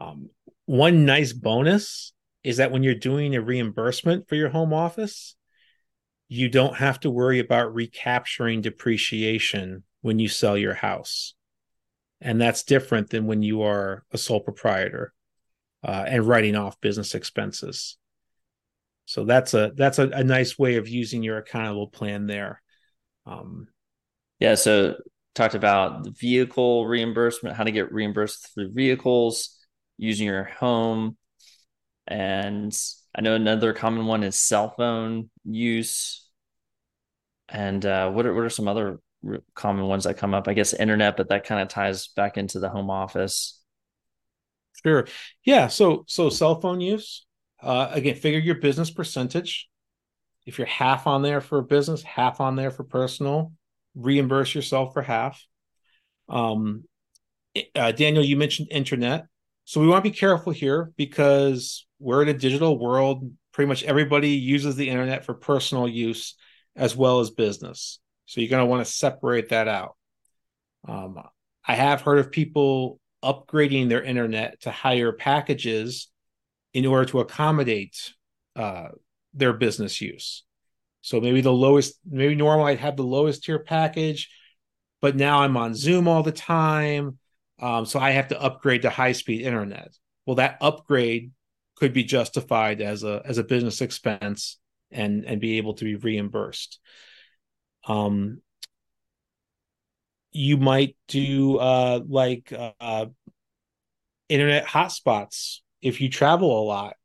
Um, 0.00 0.30
one 0.66 1.04
nice 1.04 1.32
bonus 1.32 2.12
is 2.44 2.58
that 2.58 2.70
when 2.70 2.82
you're 2.82 2.94
doing 2.94 3.34
a 3.34 3.40
reimbursement 3.40 4.28
for 4.28 4.34
your 4.36 4.48
home 4.48 4.72
office, 4.72 5.36
you 6.28 6.48
don't 6.48 6.76
have 6.76 7.00
to 7.00 7.10
worry 7.10 7.38
about 7.38 7.74
recapturing 7.74 8.60
depreciation 8.60 9.84
when 10.02 10.18
you 10.18 10.28
sell 10.28 10.56
your 10.56 10.74
house. 10.74 11.34
And 12.20 12.40
that's 12.40 12.62
different 12.62 13.10
than 13.10 13.26
when 13.26 13.42
you 13.42 13.62
are 13.62 14.04
a 14.12 14.18
sole 14.18 14.40
proprietor 14.40 15.12
uh, 15.84 16.04
and 16.06 16.26
writing 16.26 16.56
off 16.56 16.80
business 16.80 17.14
expenses. 17.14 17.96
So 19.04 19.24
that's 19.24 19.54
a 19.54 19.72
that's 19.76 19.98
a, 19.98 20.08
a 20.08 20.24
nice 20.24 20.58
way 20.58 20.76
of 20.76 20.88
using 20.88 21.22
your 21.22 21.38
accountable 21.38 21.88
plan 21.88 22.26
there. 22.26 22.60
Um, 23.24 23.68
yeah. 24.40 24.56
So 24.56 24.96
talked 25.36 25.54
about 25.54 26.04
the 26.04 26.10
vehicle 26.10 26.86
reimbursement, 26.86 27.56
how 27.56 27.64
to 27.64 27.70
get 27.70 27.92
reimbursed 27.92 28.54
through 28.54 28.72
vehicles, 28.72 29.56
using 29.98 30.26
your 30.26 30.44
home. 30.44 31.16
And 32.06 32.76
I 33.14 33.20
know 33.20 33.34
another 33.34 33.72
common 33.72 34.06
one 34.06 34.22
is 34.22 34.36
cell 34.36 34.70
phone 34.70 35.30
use. 35.44 36.28
And 37.48 37.84
uh, 37.84 38.10
what 38.10 38.26
are 38.26 38.34
what 38.34 38.44
are 38.44 38.50
some 38.50 38.68
other 38.68 38.98
common 39.54 39.86
ones 39.86 40.04
that 40.04 40.16
come 40.18 40.34
up? 40.34 40.48
I 40.48 40.54
guess 40.54 40.72
internet, 40.72 41.16
but 41.16 41.28
that 41.28 41.44
kind 41.44 41.62
of 41.62 41.68
ties 41.68 42.08
back 42.08 42.36
into 42.36 42.58
the 42.58 42.68
home 42.68 42.90
office. 42.90 43.62
Sure. 44.84 45.06
Yeah. 45.44 45.68
So 45.68 46.04
so 46.08 46.28
cell 46.28 46.60
phone 46.60 46.80
use. 46.80 47.24
Uh, 47.62 47.88
again, 47.92 48.14
figure 48.14 48.40
your 48.40 48.56
business 48.56 48.90
percentage. 48.90 49.68
If 50.44 50.58
you're 50.58 50.66
half 50.66 51.06
on 51.06 51.22
there 51.22 51.40
for 51.40 51.62
business, 51.62 52.02
half 52.02 52.40
on 52.40 52.54
there 52.54 52.70
for 52.70 52.84
personal, 52.84 53.52
reimburse 53.96 54.54
yourself 54.54 54.92
for 54.92 55.02
half. 55.02 55.44
Um, 56.28 56.84
uh, 57.74 57.92
Daniel, 57.92 58.24
you 58.24 58.36
mentioned 58.36 58.68
internet. 58.70 59.26
So 59.64 59.80
we 59.80 59.88
want 59.88 60.04
to 60.04 60.10
be 60.10 60.16
careful 60.16 60.52
here 60.52 60.92
because 60.96 61.86
we're 61.98 62.22
in 62.22 62.28
a 62.28 62.34
digital 62.34 62.78
world. 62.78 63.32
Pretty 63.52 63.68
much 63.68 63.82
everybody 63.82 64.30
uses 64.30 64.76
the 64.76 64.88
internet 64.88 65.24
for 65.24 65.34
personal 65.34 65.88
use 65.88 66.36
as 66.76 66.94
well 66.94 67.20
as 67.20 67.30
business. 67.30 67.98
So 68.26 68.40
you're 68.40 68.50
going 68.50 68.62
to 68.62 68.70
want 68.70 68.86
to 68.86 68.92
separate 68.92 69.48
that 69.48 69.66
out. 69.66 69.96
Um, 70.86 71.18
I 71.66 71.74
have 71.74 72.02
heard 72.02 72.18
of 72.18 72.30
people 72.30 73.00
upgrading 73.24 73.88
their 73.88 74.02
internet 74.02 74.60
to 74.60 74.70
higher 74.70 75.10
packages 75.10 76.08
in 76.74 76.86
order 76.86 77.06
to 77.06 77.20
accommodate 77.20 78.12
uh, 78.54 78.88
their 79.32 79.52
business 79.52 80.00
use. 80.00 80.44
So 81.06 81.20
maybe 81.20 81.40
the 81.40 81.52
lowest, 81.52 82.00
maybe 82.04 82.34
normally 82.34 82.72
I'd 82.72 82.80
have 82.80 82.96
the 82.96 83.04
lowest 83.04 83.44
tier 83.44 83.60
package, 83.60 84.28
but 85.00 85.14
now 85.14 85.42
I'm 85.42 85.56
on 85.56 85.72
Zoom 85.72 86.08
all 86.08 86.24
the 86.24 86.32
time. 86.32 87.20
Um, 87.60 87.86
so 87.86 88.00
I 88.00 88.10
have 88.10 88.26
to 88.28 88.42
upgrade 88.42 88.82
to 88.82 88.90
high 88.90 89.12
speed 89.12 89.42
internet. 89.42 89.96
Well, 90.26 90.34
that 90.34 90.58
upgrade 90.60 91.30
could 91.76 91.92
be 91.92 92.02
justified 92.02 92.80
as 92.80 93.04
a 93.04 93.22
as 93.24 93.38
a 93.38 93.44
business 93.44 93.82
expense 93.82 94.58
and 94.90 95.24
and 95.24 95.40
be 95.40 95.58
able 95.58 95.74
to 95.74 95.84
be 95.84 95.94
reimbursed. 95.94 96.80
Um, 97.86 98.42
you 100.32 100.56
might 100.56 100.96
do 101.06 101.58
uh, 101.58 102.00
like 102.08 102.52
uh, 102.80 103.06
internet 104.28 104.66
hotspots 104.66 105.58
if 105.80 106.00
you 106.00 106.08
travel 106.08 106.60
a 106.60 106.64
lot. 106.64 106.96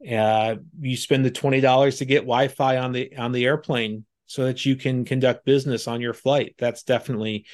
Uh, 0.00 0.56
you 0.80 0.96
spend 0.96 1.24
the 1.24 1.30
twenty 1.30 1.60
dollars 1.60 1.98
to 1.98 2.04
get 2.04 2.20
Wi-Fi 2.20 2.76
on 2.78 2.92
the 2.92 3.16
on 3.16 3.32
the 3.32 3.44
airplane 3.44 4.04
so 4.26 4.44
that 4.44 4.66
you 4.66 4.76
can 4.76 5.04
conduct 5.04 5.44
business 5.44 5.88
on 5.88 6.00
your 6.00 6.12
flight. 6.12 6.54
That's 6.58 6.82
definitely 6.82 7.46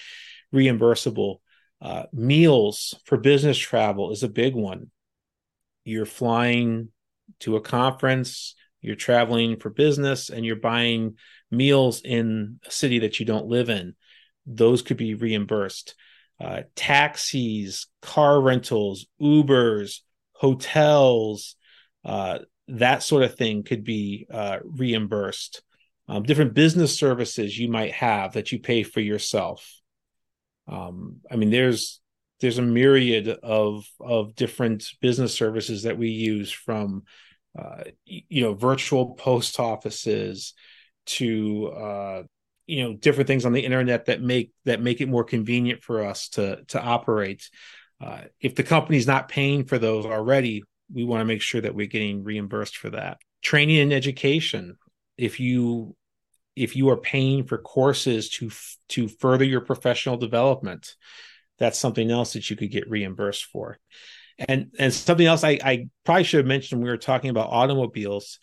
reimbursable. 0.54 1.38
Uh, 1.80 2.04
meals 2.12 2.94
for 3.04 3.18
business 3.18 3.58
travel 3.58 4.12
is 4.12 4.22
a 4.22 4.28
big 4.28 4.54
one. 4.54 4.90
You're 5.84 6.06
flying 6.06 6.88
to 7.40 7.56
a 7.56 7.60
conference, 7.60 8.54
you're 8.80 8.96
traveling 8.96 9.56
for 9.56 9.70
business, 9.70 10.30
and 10.30 10.44
you're 10.44 10.56
buying 10.56 11.16
meals 11.50 12.02
in 12.02 12.60
a 12.66 12.70
city 12.70 13.00
that 13.00 13.20
you 13.20 13.26
don't 13.26 13.46
live 13.46 13.68
in. 13.68 13.94
Those 14.46 14.82
could 14.82 14.96
be 14.96 15.14
reimbursed. 15.14 15.94
Uh, 16.40 16.62
taxis, 16.74 17.86
car 18.00 18.40
rentals, 18.40 19.06
Ubers, 19.20 20.00
hotels, 20.32 21.56
uh, 22.04 22.38
that 22.68 23.02
sort 23.02 23.22
of 23.22 23.34
thing 23.34 23.62
could 23.62 23.84
be 23.84 24.26
uh, 24.30 24.58
reimbursed. 24.64 25.62
Um, 26.08 26.24
different 26.24 26.54
business 26.54 26.98
services 26.98 27.58
you 27.58 27.68
might 27.68 27.92
have 27.92 28.32
that 28.32 28.52
you 28.52 28.58
pay 28.58 28.82
for 28.82 29.00
yourself. 29.00 29.80
Um, 30.68 31.20
I 31.30 31.36
mean, 31.36 31.50
there's 31.50 32.00
there's 32.40 32.58
a 32.58 32.62
myriad 32.62 33.28
of 33.28 33.86
of 34.00 34.34
different 34.34 34.88
business 35.00 35.32
services 35.32 35.84
that 35.84 35.96
we 35.96 36.08
use 36.08 36.50
from 36.50 37.04
uh, 37.58 37.84
you 38.04 38.42
know 38.42 38.54
virtual 38.54 39.14
post 39.14 39.60
offices 39.60 40.54
to 41.06 41.68
uh, 41.68 42.22
you 42.66 42.82
know 42.82 42.94
different 42.94 43.28
things 43.28 43.44
on 43.44 43.52
the 43.52 43.64
internet 43.64 44.06
that 44.06 44.20
make 44.20 44.52
that 44.64 44.80
make 44.80 45.00
it 45.00 45.08
more 45.08 45.24
convenient 45.24 45.82
for 45.82 46.04
us 46.04 46.28
to 46.30 46.64
to 46.68 46.82
operate. 46.82 47.48
Uh, 48.00 48.22
if 48.40 48.56
the 48.56 48.64
company's 48.64 49.06
not 49.06 49.28
paying 49.28 49.64
for 49.64 49.78
those 49.78 50.04
already, 50.04 50.64
we 50.92 51.04
want 51.04 51.20
to 51.20 51.24
make 51.24 51.42
sure 51.42 51.60
that 51.60 51.74
we're 51.74 51.86
getting 51.86 52.24
reimbursed 52.24 52.76
for 52.76 52.90
that. 52.90 53.18
Training 53.42 53.78
and 53.78 53.92
education. 53.92 54.76
If 55.16 55.40
you 55.40 55.96
if 56.54 56.76
you 56.76 56.90
are 56.90 56.96
paying 56.96 57.44
for 57.44 57.58
courses 57.58 58.28
to 58.30 58.50
to 58.88 59.08
further 59.08 59.44
your 59.44 59.60
professional 59.60 60.16
development, 60.16 60.94
that's 61.58 61.78
something 61.78 62.10
else 62.10 62.34
that 62.34 62.50
you 62.50 62.56
could 62.56 62.70
get 62.70 62.90
reimbursed 62.90 63.44
for. 63.46 63.78
And 64.38 64.72
and 64.78 64.92
something 64.92 65.26
else 65.26 65.44
I, 65.44 65.58
I 65.64 65.88
probably 66.04 66.24
should 66.24 66.38
have 66.38 66.46
mentioned 66.46 66.80
when 66.80 66.86
we 66.86 66.90
were 66.90 66.98
talking 66.98 67.30
about 67.30 67.50
automobiles 67.50 68.38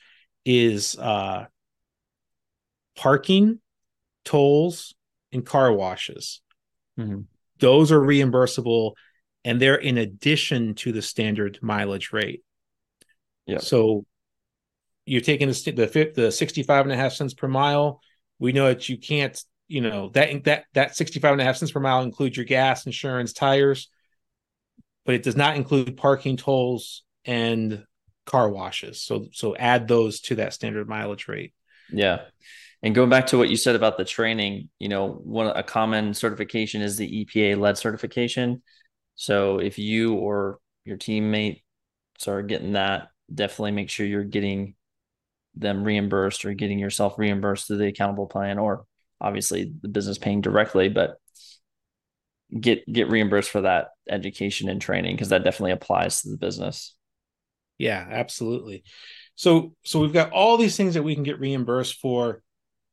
is 0.45 0.97
uh, 0.97 1.45
parking, 2.95 3.59
tolls, 4.25 4.95
and 5.31 5.45
car 5.45 5.71
washes. 5.71 6.41
Mm-hmm. 6.99 7.21
Those 7.59 7.91
are 7.91 7.99
reimbursable 7.99 8.93
and 9.45 9.61
they're 9.61 9.75
in 9.75 9.97
addition 9.97 10.75
to 10.75 10.91
the 10.91 11.01
standard 11.01 11.59
mileage 11.61 12.11
rate. 12.11 12.43
Yeah. 13.45 13.59
So 13.59 14.05
you're 15.05 15.21
taking 15.21 15.47
the 15.47 15.71
the, 15.71 16.11
the 16.15 16.31
65 16.31 16.85
and 16.85 16.91
a 16.91 16.97
half 16.97 17.13
cents 17.13 17.33
per 17.33 17.47
mile. 17.47 18.01
We 18.37 18.51
know 18.51 18.67
that 18.67 18.89
you 18.89 18.97
can't, 18.97 19.41
you 19.67 19.81
know, 19.81 20.09
that 20.13 20.43
that 20.45 20.65
that 20.73 20.95
65 20.95 21.33
and 21.33 21.41
a 21.41 21.43
half 21.43 21.57
cents 21.57 21.71
per 21.71 21.79
mile 21.79 22.03
includes 22.03 22.37
your 22.37 22.45
gas, 22.45 22.85
insurance, 22.85 23.33
tires, 23.33 23.89
but 25.05 25.15
it 25.15 25.23
does 25.23 25.35
not 25.35 25.55
include 25.55 25.97
parking 25.97 26.37
tolls 26.37 27.03
and 27.25 27.83
car 28.25 28.49
washes. 28.49 29.01
So 29.01 29.27
so 29.31 29.55
add 29.55 29.87
those 29.87 30.21
to 30.21 30.35
that 30.35 30.53
standard 30.53 30.87
mileage 30.87 31.27
rate. 31.27 31.53
Yeah. 31.91 32.21
And 32.81 32.95
going 32.95 33.09
back 33.09 33.27
to 33.27 33.37
what 33.37 33.49
you 33.49 33.57
said 33.57 33.75
about 33.75 33.97
the 33.97 34.05
training, 34.05 34.69
you 34.79 34.87
know, 34.87 35.09
one 35.09 35.47
a 35.47 35.63
common 35.63 36.13
certification 36.13 36.81
is 36.81 36.95
the 36.95 37.25
EPA 37.25 37.59
lead 37.59 37.77
certification. 37.77 38.61
So 39.19 39.59
if 39.59 39.77
you 39.77 40.13
or 40.13 40.59
your 40.85 40.95
teammate 40.95 41.61
are 42.25 42.41
getting 42.41 42.71
that, 42.73 43.09
definitely 43.33 43.71
make 43.71 43.89
sure 43.89 44.05
you're 44.05 44.23
getting 44.23 44.75
them 45.55 45.83
reimbursed 45.83 46.45
or 46.45 46.53
getting 46.53 46.79
yourself 46.79 47.19
reimbursed 47.19 47.67
through 47.67 47.79
the 47.79 47.87
accountable 47.87 48.27
plan 48.27 48.57
or 48.57 48.85
obviously 49.19 49.73
the 49.81 49.89
business 49.89 50.17
paying 50.17 50.39
directly, 50.39 50.87
but 50.87 51.17
get 52.57 52.89
get 52.91 53.09
reimbursed 53.09 53.49
for 53.49 53.59
that 53.59 53.89
education 54.09 54.69
and 54.69 54.81
training 54.81 55.17
because 55.17 55.29
that 55.29 55.43
definitely 55.43 55.73
applies 55.73 56.21
to 56.21 56.29
the 56.29 56.37
business. 56.37 56.95
Yeah, 57.77 58.07
absolutely. 58.09 58.83
So 59.35 59.75
so 59.83 59.99
we've 59.99 60.13
got 60.13 60.31
all 60.31 60.55
these 60.55 60.77
things 60.77 60.93
that 60.93 61.03
we 61.03 61.13
can 61.13 61.25
get 61.25 61.41
reimbursed 61.41 61.99
for 61.99 62.41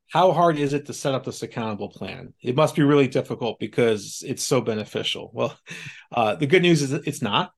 how 0.09 0.33
hard 0.33 0.59
is 0.59 0.73
it 0.73 0.87
to 0.87 0.93
set 0.93 1.15
up 1.15 1.25
this 1.25 1.43
accountable 1.43 1.89
plan? 1.89 2.33
It 2.41 2.55
must 2.55 2.77
be 2.77 2.83
really 2.83 3.09
difficult 3.09 3.59
because 3.59 4.23
it's 4.27 4.45
so 4.45 4.61
beneficial. 4.61 5.31
Well, 5.33 5.59
uh, 6.13 6.37
the 6.37 6.47
good 6.47 6.63
news 6.63 6.83
is 6.83 6.93
it's 6.93 7.23
not. 7.23 7.53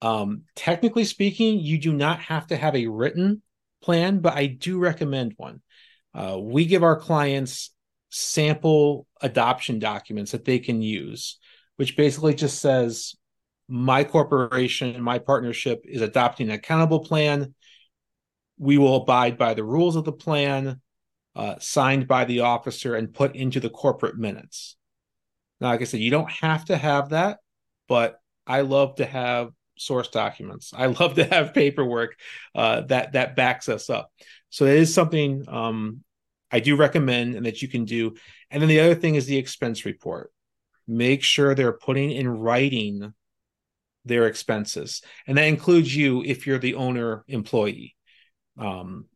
Um, 0.00 0.42
technically 0.56 1.04
speaking, 1.04 1.60
you 1.60 1.78
do 1.78 1.92
not 1.92 2.18
have 2.20 2.48
to 2.48 2.56
have 2.56 2.74
a 2.74 2.88
written 2.88 3.42
plan, 3.82 4.18
but 4.18 4.34
I 4.34 4.46
do 4.46 4.78
recommend 4.78 5.34
one. 5.36 5.62
Uh, 6.12 6.38
we 6.40 6.66
give 6.66 6.82
our 6.82 6.96
clients 6.96 7.70
sample 8.10 9.06
adoption 9.20 9.78
documents 9.78 10.32
that 10.32 10.44
they 10.44 10.58
can 10.58 10.82
use, 10.82 11.38
which 11.76 11.96
basically 11.96 12.34
just 12.34 12.60
says, 12.60 13.14
my 13.68 14.04
corporation, 14.04 15.00
my 15.00 15.18
partnership 15.18 15.84
is 15.84 16.02
adopting 16.02 16.48
an 16.48 16.54
accountable 16.54 17.00
plan. 17.00 17.54
We 18.58 18.76
will 18.76 18.96
abide 18.96 19.38
by 19.38 19.54
the 19.54 19.64
rules 19.64 19.96
of 19.96 20.04
the 20.04 20.12
plan 20.12 20.80
uh, 21.34 21.54
signed 21.58 22.06
by 22.06 22.24
the 22.24 22.40
officer 22.40 22.94
and 22.94 23.14
put 23.14 23.34
into 23.36 23.60
the 23.60 23.70
corporate 23.70 24.18
minutes. 24.18 24.76
Now, 25.60 25.68
like 25.68 25.80
I 25.80 25.84
said, 25.84 26.00
you 26.00 26.10
don't 26.10 26.30
have 26.30 26.64
to 26.66 26.76
have 26.76 27.10
that, 27.10 27.38
but 27.88 28.20
I 28.46 28.62
love 28.62 28.96
to 28.96 29.06
have 29.06 29.50
source 29.78 30.08
documents. 30.08 30.72
I 30.76 30.86
love 31.00 31.14
to 31.14 31.24
have 31.24 31.54
paperwork 31.54 32.16
uh, 32.54 32.82
that 32.82 33.12
that 33.12 33.36
backs 33.36 33.68
us 33.68 33.88
up. 33.88 34.10
So 34.50 34.66
it 34.66 34.76
is 34.76 34.92
something 34.92 35.44
um, 35.48 36.02
I 36.50 36.60
do 36.60 36.76
recommend 36.76 37.34
and 37.34 37.46
that 37.46 37.62
you 37.62 37.68
can 37.68 37.84
do. 37.84 38.14
And 38.50 38.60
then 38.60 38.68
the 38.68 38.80
other 38.80 38.94
thing 38.94 39.14
is 39.14 39.26
the 39.26 39.38
expense 39.38 39.84
report. 39.84 40.30
Make 40.86 41.22
sure 41.22 41.54
they're 41.54 41.72
putting 41.72 42.10
in 42.10 42.28
writing 42.28 43.14
their 44.04 44.26
expenses, 44.26 45.00
and 45.28 45.38
that 45.38 45.44
includes 45.44 45.94
you 45.94 46.24
if 46.24 46.44
you're 46.44 46.58
the 46.58 46.74
owner 46.74 47.24
employee. 47.28 47.94
Um, 48.58 49.06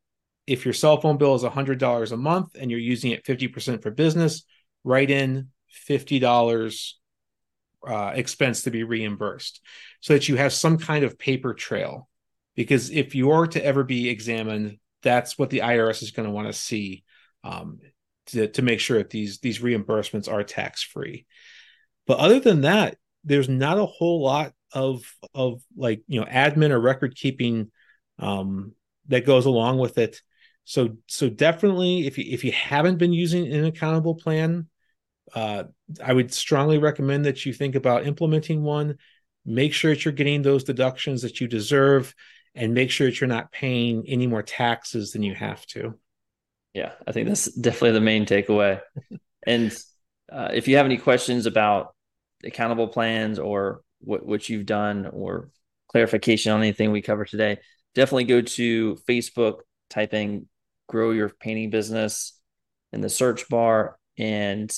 if 0.46 0.64
your 0.64 0.74
cell 0.74 1.00
phone 1.00 1.16
bill 1.16 1.34
is 1.34 1.42
$100 1.42 2.12
a 2.12 2.16
month 2.16 2.56
and 2.58 2.70
you're 2.70 2.80
using 2.80 3.10
it 3.10 3.24
50% 3.24 3.82
for 3.82 3.90
business, 3.90 4.44
write 4.84 5.10
in 5.10 5.48
$50 5.88 6.92
uh, 7.86 8.12
expense 8.14 8.62
to 8.62 8.70
be 8.70 8.82
reimbursed 8.82 9.60
so 10.00 10.12
that 10.12 10.28
you 10.28 10.36
have 10.36 10.52
some 10.52 10.78
kind 10.78 11.04
of 11.04 11.18
paper 11.18 11.54
trail. 11.54 12.08
Because 12.54 12.90
if 12.90 13.14
you 13.14 13.32
are 13.32 13.46
to 13.48 13.64
ever 13.64 13.84
be 13.84 14.08
examined, 14.08 14.78
that's 15.02 15.38
what 15.38 15.50
the 15.50 15.60
IRS 15.60 16.02
is 16.02 16.10
going 16.10 16.26
to 16.26 16.32
want 16.32 16.46
to 16.46 16.52
see 16.52 17.04
um, 17.44 17.80
to, 18.26 18.48
to 18.48 18.62
make 18.62 18.80
sure 18.80 18.98
that 18.98 19.10
these, 19.10 19.38
these 19.40 19.58
reimbursements 19.58 20.30
are 20.30 20.42
tax 20.42 20.82
free. 20.82 21.26
But 22.06 22.18
other 22.18 22.40
than 22.40 22.62
that, 22.62 22.96
there's 23.24 23.48
not 23.48 23.78
a 23.78 23.86
whole 23.86 24.22
lot 24.22 24.52
of 24.72 25.02
of 25.34 25.62
like 25.76 26.02
you 26.06 26.20
know 26.20 26.26
admin 26.26 26.70
or 26.70 26.80
record 26.80 27.14
keeping 27.14 27.70
um, 28.18 28.72
that 29.08 29.26
goes 29.26 29.46
along 29.46 29.78
with 29.78 29.98
it 29.98 30.20
so 30.68 30.96
so 31.06 31.28
definitely 31.28 32.08
if 32.08 32.18
you 32.18 32.24
if 32.28 32.42
you 32.42 32.50
haven't 32.50 32.98
been 32.98 33.12
using 33.12 33.52
an 33.52 33.64
accountable 33.64 34.16
plan, 34.16 34.66
uh, 35.32 35.62
I 36.04 36.12
would 36.12 36.34
strongly 36.34 36.78
recommend 36.78 37.24
that 37.24 37.46
you 37.46 37.52
think 37.52 37.76
about 37.76 38.04
implementing 38.04 38.64
one. 38.64 38.98
Make 39.44 39.72
sure 39.72 39.94
that 39.94 40.04
you're 40.04 40.10
getting 40.10 40.42
those 40.42 40.64
deductions 40.64 41.22
that 41.22 41.40
you 41.40 41.46
deserve, 41.46 42.12
and 42.56 42.74
make 42.74 42.90
sure 42.90 43.06
that 43.06 43.20
you're 43.20 43.28
not 43.28 43.52
paying 43.52 44.08
any 44.08 44.26
more 44.26 44.42
taxes 44.42 45.12
than 45.12 45.22
you 45.22 45.36
have 45.36 45.64
to. 45.66 45.94
Yeah, 46.74 46.92
I 47.06 47.12
think 47.12 47.28
that's 47.28 47.46
definitely 47.52 47.92
the 47.92 48.00
main 48.00 48.26
takeaway. 48.26 48.80
and 49.46 49.72
uh, 50.32 50.50
if 50.52 50.66
you 50.66 50.78
have 50.78 50.86
any 50.86 50.98
questions 50.98 51.46
about 51.46 51.94
accountable 52.44 52.88
plans 52.88 53.38
or 53.38 53.82
what 54.00 54.26
what 54.26 54.48
you've 54.48 54.66
done 54.66 55.06
or 55.06 55.48
clarification 55.86 56.50
on 56.50 56.58
anything 56.58 56.90
we 56.90 57.02
covered 57.02 57.28
today, 57.28 57.58
definitely 57.94 58.24
go 58.24 58.40
to 58.40 58.96
Facebook, 59.08 59.60
typing 59.90 60.48
grow 60.86 61.10
your 61.10 61.28
painting 61.28 61.70
business 61.70 62.38
in 62.92 63.00
the 63.00 63.08
search 63.08 63.48
bar 63.48 63.98
and 64.18 64.72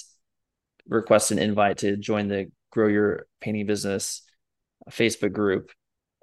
request 0.88 1.30
an 1.30 1.38
invite 1.38 1.78
to 1.78 1.96
join 1.96 2.28
the 2.28 2.50
grow 2.70 2.88
your 2.88 3.26
painting 3.40 3.66
business 3.66 4.22
Facebook 4.90 5.32
group. 5.32 5.70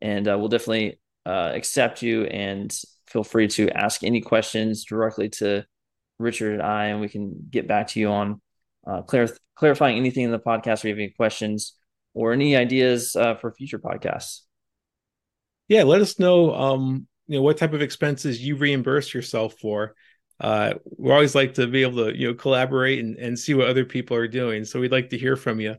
And 0.02 0.28
uh, 0.28 0.38
we'll 0.38 0.50
definitely 0.50 1.00
uh, 1.26 1.52
accept 1.54 2.02
you 2.02 2.26
and 2.26 2.76
feel 3.08 3.24
free 3.24 3.48
to 3.48 3.69
ask 3.69 4.04
any 4.04 4.21
questions 4.21 4.86
directly 4.86 5.30
to 5.30 5.65
Richard 6.19 6.54
and 6.54 6.62
I, 6.62 6.86
and 6.86 7.02
we 7.02 7.10
can 7.10 7.48
get 7.50 7.67
back 7.67 7.88
to 7.89 8.00
you 8.00 8.10
on 8.10 8.41
uh, 8.88 9.02
clar- 9.02 9.28
clarifying 9.56 9.98
anything 9.98 10.24
in 10.24 10.32
the 10.32 10.39
podcast 10.39 10.84
or 10.84 10.88
you 10.88 10.93
have 10.93 11.00
any 11.00 11.10
questions 11.10 11.76
or 12.13 12.32
any 12.32 12.56
ideas 12.56 13.15
uh, 13.15 13.36
for 13.36 13.52
future 13.52 13.80
podcasts. 13.80 14.41
Yeah, 15.67 15.84
let 15.84 16.02
us 16.02 16.19
know. 16.19 16.54
Um, 16.54 17.08
you 17.28 17.38
know 17.38 17.42
what 17.42 17.58
type 17.58 17.74
of 17.74 17.82
expenses 17.82 18.42
you 18.42 18.56
reimburse 18.56 19.14
yourself 19.14 19.56
for. 19.60 19.96
Uh, 20.40 20.74
we 20.98 21.12
always 21.12 21.34
like 21.34 21.54
to 21.54 21.68
be 21.68 21.82
able 21.82 22.06
to 22.06 22.18
you 22.18 22.28
know 22.28 22.34
collaborate 22.34 23.00
and, 23.00 23.18
and 23.18 23.40
see 23.40 23.54
what 23.54 23.68
other 23.68 23.86
people 23.86 24.18
are 24.18 24.28
doing. 24.28 24.66
So 24.66 24.80
we'd 24.80 24.92
like 24.92 25.10
to 25.10 25.18
hear 25.18 25.36
from 25.36 25.60
you. 25.60 25.76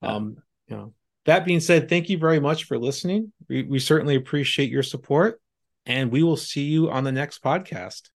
Um, 0.00 0.36
you 0.66 0.76
know, 0.76 0.94
that 1.26 1.44
being 1.44 1.60
said, 1.60 1.88
thank 1.88 2.08
you 2.08 2.18
very 2.18 2.40
much 2.40 2.64
for 2.64 2.78
listening. 2.78 3.32
We, 3.48 3.62
we 3.62 3.78
certainly 3.78 4.16
appreciate 4.16 4.70
your 4.70 4.82
support, 4.82 5.40
and 5.86 6.10
we 6.10 6.22
will 6.22 6.36
see 6.36 6.64
you 6.64 6.90
on 6.90 7.04
the 7.04 7.12
next 7.12 7.42
podcast. 7.42 8.11